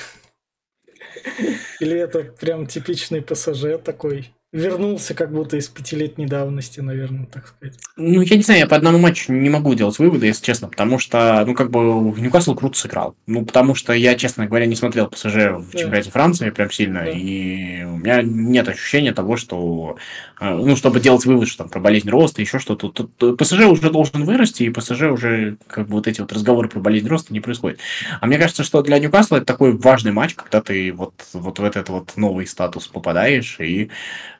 или 1.81 1.98
это 1.98 2.22
прям 2.22 2.66
типичный 2.66 3.22
ПСЖ 3.22 3.79
такой 3.83 4.33
вернулся 4.53 5.15
как 5.15 5.33
будто 5.33 5.57
из 5.57 5.69
пятилетней 5.69 6.27
давности, 6.27 6.81
наверное, 6.81 7.27
так 7.27 7.47
сказать. 7.47 7.79
Ну, 7.97 8.21
я 8.21 8.37
не 8.37 8.43
знаю, 8.43 8.61
я 8.61 8.67
по 8.67 8.75
одному 8.75 8.99
матчу 8.99 9.33
не 9.33 9.49
могу 9.49 9.75
делать 9.75 9.99
выводы, 9.99 10.27
если 10.27 10.45
честно, 10.45 10.67
потому 10.69 10.99
что, 10.99 11.45
ну, 11.47 11.55
как 11.55 11.71
бы, 11.71 11.79
Ньюкасл 11.81 12.57
круто 12.57 12.77
сыграл. 12.77 13.15
Ну, 13.29 13.45
потому 13.45 13.77
что 13.77 13.93
я, 13.93 14.17
честно 14.17 14.47
говоря, 14.47 14.67
не 14.67 14.75
смотрел 14.75 15.07
ПСЖ 15.07 15.27
в 15.27 15.71
да. 15.73 15.79
чемпионате 15.79 16.11
Франции 16.11 16.51
прям 16.51 16.71
сильно, 16.73 17.05
да. 17.05 17.11
и 17.11 17.85
у 17.85 17.99
меня 17.99 18.23
нет 18.23 18.69
ощущения 18.69 19.13
того, 19.13 19.37
что, 19.37 19.97
э, 20.41 20.53
ну, 20.53 20.75
чтобы 20.75 20.99
делать 20.99 21.25
вывод, 21.27 21.47
что 21.47 21.59
там 21.59 21.69
про 21.69 21.79
болезнь 21.79 22.11
роста, 22.11 22.43
еще 22.43 22.59
что-то, 22.59 22.89
тут 22.89 23.39
ПСЖ 23.39 23.67
уже 23.67 23.91
должен 23.91 24.25
вырасти, 24.25 24.65
и 24.65 24.71
ПСЖ 24.71 25.03
уже, 25.03 25.59
как 25.69 25.87
бы, 25.87 25.95
вот 25.95 26.09
эти 26.09 26.21
вот 26.21 26.33
разговоры 26.33 26.69
про 26.69 26.81
болезнь 26.81 27.07
роста 27.07 27.33
не 27.33 27.41
происходят. 27.41 27.79
А 28.21 28.27
мне 28.27 28.37
кажется, 28.37 28.65
что 28.65 28.83
для 28.83 28.99
Ньюкасла 28.99 29.37
это 29.37 29.47
такой 29.47 29.77
важный 29.77 30.11
матч, 30.11 30.35
когда 30.35 30.61
ты 30.61 30.93
вот, 30.93 31.15
вот 31.35 31.61
в 31.61 31.65
этот 31.65 31.89
вот 31.89 32.17
новый 32.17 32.49
статус 32.49 32.89
попадаешь, 32.89 33.61
и 33.61 33.91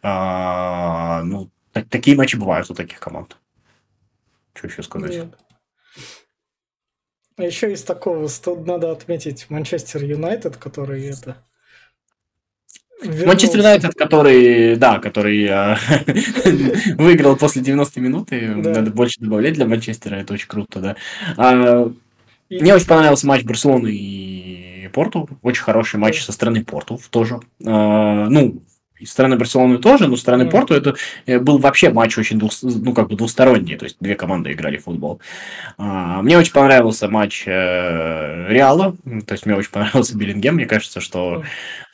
а, 0.03 1.23
ну, 1.23 1.51
так, 1.73 1.89
такие 1.89 2.17
матчи 2.17 2.37
бывают 2.37 2.71
у 2.71 2.75
таких 2.75 3.01
команд. 3.01 3.37
Что 4.55 4.69
еще 4.69 4.83
сказать? 4.83 5.11
Нет. 5.11 5.39
А 7.37 7.43
еще 7.43 7.73
из 7.73 7.83
такого 7.83 8.29
надо 8.67 8.93
отметить 8.93 9.49
Манчестер 9.49 10.05
Юнайтед, 10.05 10.57
который 10.57 11.07
это 11.07 11.37
Манчестер 13.03 13.61
Юнайтед, 13.61 13.95
который, 13.95 14.77
да, 14.77 14.99
который 14.99 15.47
э, 15.49 15.77
выиграл 16.97 17.37
после 17.37 17.63
90 17.63 18.01
минуты. 18.01 18.55
Да. 18.57 18.71
Надо 18.75 18.91
больше 18.91 19.21
добавлять 19.21 19.55
для 19.55 19.67
Манчестера, 19.67 20.17
это 20.17 20.35
очень 20.35 20.49
круто, 20.49 20.81
да. 20.81 20.97
А, 21.37 21.91
и... 22.49 22.61
Мне 22.61 22.75
очень 22.75 22.87
понравился 22.87 23.27
матч 23.27 23.45
Барселоны 23.45 23.89
и 23.89 24.89
Порту. 24.93 25.29
Очень 25.43 25.63
хороший 25.63 25.99
матч 25.99 26.23
со 26.23 26.33
стороны 26.33 26.65
Порту 26.65 27.01
тоже. 27.11 27.41
А, 27.65 28.29
ну, 28.29 28.63
И 29.01 29.07
стороны 29.07 29.37
Барселоны 29.37 29.79
тоже, 29.79 30.09
но 30.09 30.17
со 30.17 30.23
стороны 30.23 30.43
mm. 30.43 30.51
Порту 30.51 30.75
это 30.75 30.95
э, 31.25 31.39
был 31.39 31.57
вообще 31.57 31.91
матч 31.91 32.19
очень 32.19 32.39
двух, 32.39 32.53
ну, 32.63 32.93
как 32.93 33.09
бы 33.09 33.17
двусторонний, 33.17 33.77
то 33.77 33.85
есть 33.85 33.97
две 33.99 34.15
команды 34.15 34.53
играли 34.53 34.77
в 34.77 34.85
футбол. 34.85 35.21
А, 35.79 36.21
мне 36.21 36.37
очень 36.37 36.53
понравился 36.53 37.09
матч 37.09 37.45
э, 37.47 38.47
Реала, 38.49 38.95
то 39.27 39.33
есть 39.33 39.47
мне 39.47 39.57
очень 39.57 39.71
понравился 39.71 40.17
Биллингем, 40.17 40.57
мне 40.57 40.67
кажется, 40.67 41.01
что, 41.01 41.45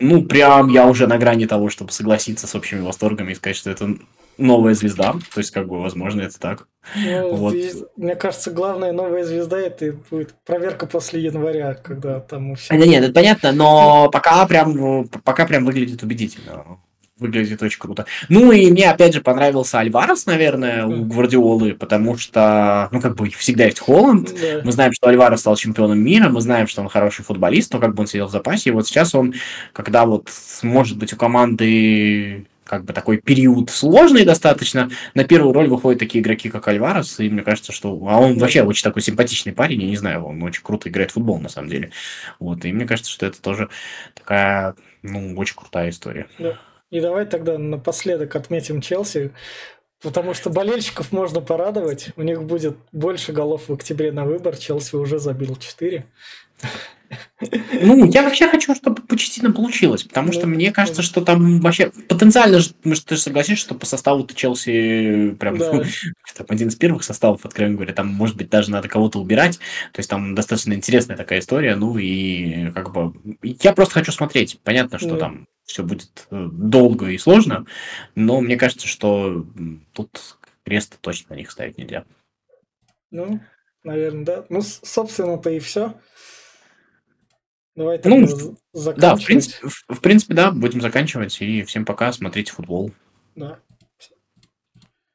ну, 0.00 0.24
прям 0.24 0.68
я 0.68 0.86
уже 0.86 1.06
на 1.06 1.16
грани 1.16 1.46
того, 1.46 1.70
чтобы 1.70 1.92
согласиться 1.92 2.48
с 2.48 2.54
общими 2.56 2.80
восторгами 2.80 3.30
и 3.32 3.34
сказать, 3.36 3.56
что 3.56 3.70
это 3.70 3.96
новая 4.38 4.74
звезда, 4.74 5.12
то 5.12 5.38
есть, 5.38 5.50
как 5.50 5.68
бы, 5.68 5.80
возможно, 5.80 6.22
это 6.22 6.38
так. 6.38 6.66
Ну, 6.94 7.34
вот. 7.34 7.52
здесь, 7.52 7.76
мне 7.96 8.14
кажется, 8.14 8.50
главная 8.50 8.92
новая 8.92 9.24
звезда 9.24 9.58
это 9.58 9.92
будет 10.10 10.34
проверка 10.44 10.86
после 10.86 11.22
января, 11.22 11.74
когда 11.74 12.20
там 12.20 12.54
все. 12.54 12.74
А, 12.74 12.76
нет, 12.76 13.04
это 13.04 13.12
понятно, 13.12 13.52
но 13.52 14.10
пока 14.10 14.46
прям, 14.46 15.08
пока 15.24 15.46
прям 15.46 15.64
выглядит 15.64 16.02
убедительно. 16.02 16.78
Выглядит 17.18 17.62
очень 17.62 17.78
круто. 17.78 18.04
Ну 18.28 18.52
и 18.52 18.70
мне 18.70 18.90
опять 18.90 19.14
же 19.14 19.22
понравился 19.22 19.78
Альварес, 19.78 20.26
наверное, 20.26 20.84
у 20.84 21.02
Гвардиолы, 21.04 21.72
потому 21.72 22.18
что, 22.18 22.88
ну, 22.92 23.00
как 23.00 23.16
бы 23.16 23.30
всегда 23.30 23.64
есть 23.64 23.80
Холланд. 23.80 24.34
Да. 24.38 24.60
Мы 24.62 24.70
знаем, 24.70 24.92
что 24.92 25.08
Альварес 25.08 25.40
стал 25.40 25.56
чемпионом 25.56 25.98
мира, 25.98 26.28
мы 26.28 26.42
знаем, 26.42 26.66
что 26.66 26.82
он 26.82 26.90
хороший 26.90 27.24
футболист, 27.24 27.72
но 27.72 27.80
как 27.80 27.94
бы 27.94 28.02
он 28.02 28.06
сидел 28.06 28.26
в 28.26 28.30
запасе. 28.32 28.68
И 28.68 28.72
вот 28.72 28.86
сейчас 28.86 29.14
он, 29.14 29.32
когда 29.72 30.04
вот, 30.04 30.30
может 30.62 30.98
быть, 30.98 31.14
у 31.14 31.16
команды 31.16 32.46
как 32.64 32.84
бы 32.84 32.92
такой 32.92 33.18
период 33.18 33.70
сложный 33.70 34.24
достаточно. 34.24 34.90
На 35.14 35.24
первую 35.24 35.54
роль 35.54 35.68
выходят 35.68 36.00
такие 36.00 36.20
игроки, 36.20 36.50
как 36.50 36.68
Альварес, 36.68 37.20
и 37.20 37.30
мне 37.30 37.42
кажется, 37.42 37.72
что... 37.72 37.90
А 38.08 38.18
он 38.18 38.38
вообще 38.38 38.62
очень 38.62 38.82
такой 38.82 39.02
симпатичный 39.02 39.52
парень, 39.52 39.82
я 39.82 39.88
не 39.88 39.96
знаю, 39.96 40.24
он 40.24 40.42
очень 40.42 40.62
круто 40.62 40.88
играет 40.88 41.12
в 41.12 41.14
футбол, 41.14 41.38
на 41.38 41.48
самом 41.48 41.70
деле. 41.70 41.92
Вот, 42.40 42.64
и 42.64 42.72
мне 42.72 42.84
кажется, 42.84 43.10
что 43.10 43.24
это 43.24 43.40
тоже 43.40 43.68
такая, 44.14 44.74
ну, 45.02 45.34
очень 45.36 45.54
крутая 45.56 45.90
история. 45.90 46.26
Да. 46.38 46.58
И 46.96 47.00
давай 47.02 47.26
тогда 47.26 47.58
напоследок 47.58 48.36
отметим 48.36 48.80
Челси, 48.80 49.30
потому 50.00 50.32
что 50.32 50.48
болельщиков 50.48 51.12
можно 51.12 51.42
порадовать. 51.42 52.08
У 52.16 52.22
них 52.22 52.42
будет 52.42 52.78
больше 52.90 53.32
голов 53.34 53.68
в 53.68 53.74
октябре 53.74 54.12
на 54.12 54.24
выбор. 54.24 54.56
Челси 54.56 54.96
уже 54.96 55.18
забил 55.18 55.56
4. 55.56 56.06
Ну, 57.72 58.04
я 58.10 58.22
вообще 58.22 58.48
хочу, 58.48 58.74
чтобы 58.74 59.02
Почтина 59.02 59.52
получилось, 59.52 60.04
потому 60.04 60.32
что 60.32 60.46
мне 60.46 60.72
кажется, 60.72 61.02
что 61.02 61.20
там 61.20 61.60
вообще 61.60 61.90
потенциально, 62.08 62.58
ну, 62.84 62.94
ты 62.94 63.16
согласишься, 63.16 63.66
что 63.66 63.74
по 63.74 63.86
составу 63.86 64.26
Челси 64.26 65.36
прям 65.38 65.58
да. 65.58 65.70
там, 66.36 66.46
один 66.48 66.68
из 66.68 66.76
первых 66.76 67.04
составов, 67.04 67.44
откровенно 67.44 67.76
говоря, 67.76 67.94
там, 67.94 68.08
может 68.08 68.36
быть, 68.36 68.48
даже 68.48 68.70
надо 68.70 68.88
кого-то 68.88 69.20
убирать, 69.20 69.58
то 69.92 70.00
есть 70.00 70.10
там 70.10 70.34
достаточно 70.34 70.72
интересная 70.72 71.16
такая 71.16 71.40
история, 71.40 71.76
ну 71.76 71.96
и 71.98 72.70
как 72.72 72.92
бы 72.92 73.12
я 73.42 73.72
просто 73.72 73.94
хочу 73.94 74.12
смотреть, 74.12 74.58
понятно, 74.62 74.98
что 74.98 75.10
да. 75.10 75.18
там 75.18 75.46
все 75.64 75.82
будет 75.82 76.26
э, 76.30 76.48
долго 76.50 77.08
и 77.08 77.18
сложно, 77.18 77.66
но 78.14 78.40
мне 78.40 78.56
кажется, 78.56 78.86
что 78.86 79.44
тут 79.92 80.38
крест 80.64 80.98
точно 81.00 81.34
на 81.34 81.38
них 81.38 81.50
ставить 81.50 81.78
нельзя. 81.78 82.04
Ну, 83.10 83.40
наверное, 83.84 84.24
да. 84.24 84.46
Ну, 84.48 84.60
собственно-то 84.62 85.50
и 85.50 85.58
все. 85.58 85.94
Давай 87.76 88.00
ну, 88.04 88.56
да, 88.96 89.14
в 89.16 89.24
принципе, 89.24 89.68
в, 89.68 89.84
в 89.94 90.00
принципе, 90.00 90.34
да, 90.34 90.50
будем 90.50 90.80
заканчивать. 90.80 91.40
И 91.42 91.62
всем 91.62 91.84
пока, 91.84 92.10
смотрите 92.12 92.52
футбол. 92.52 92.90
Да. 93.34 93.58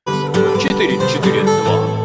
4-4-2. 0.07 2.00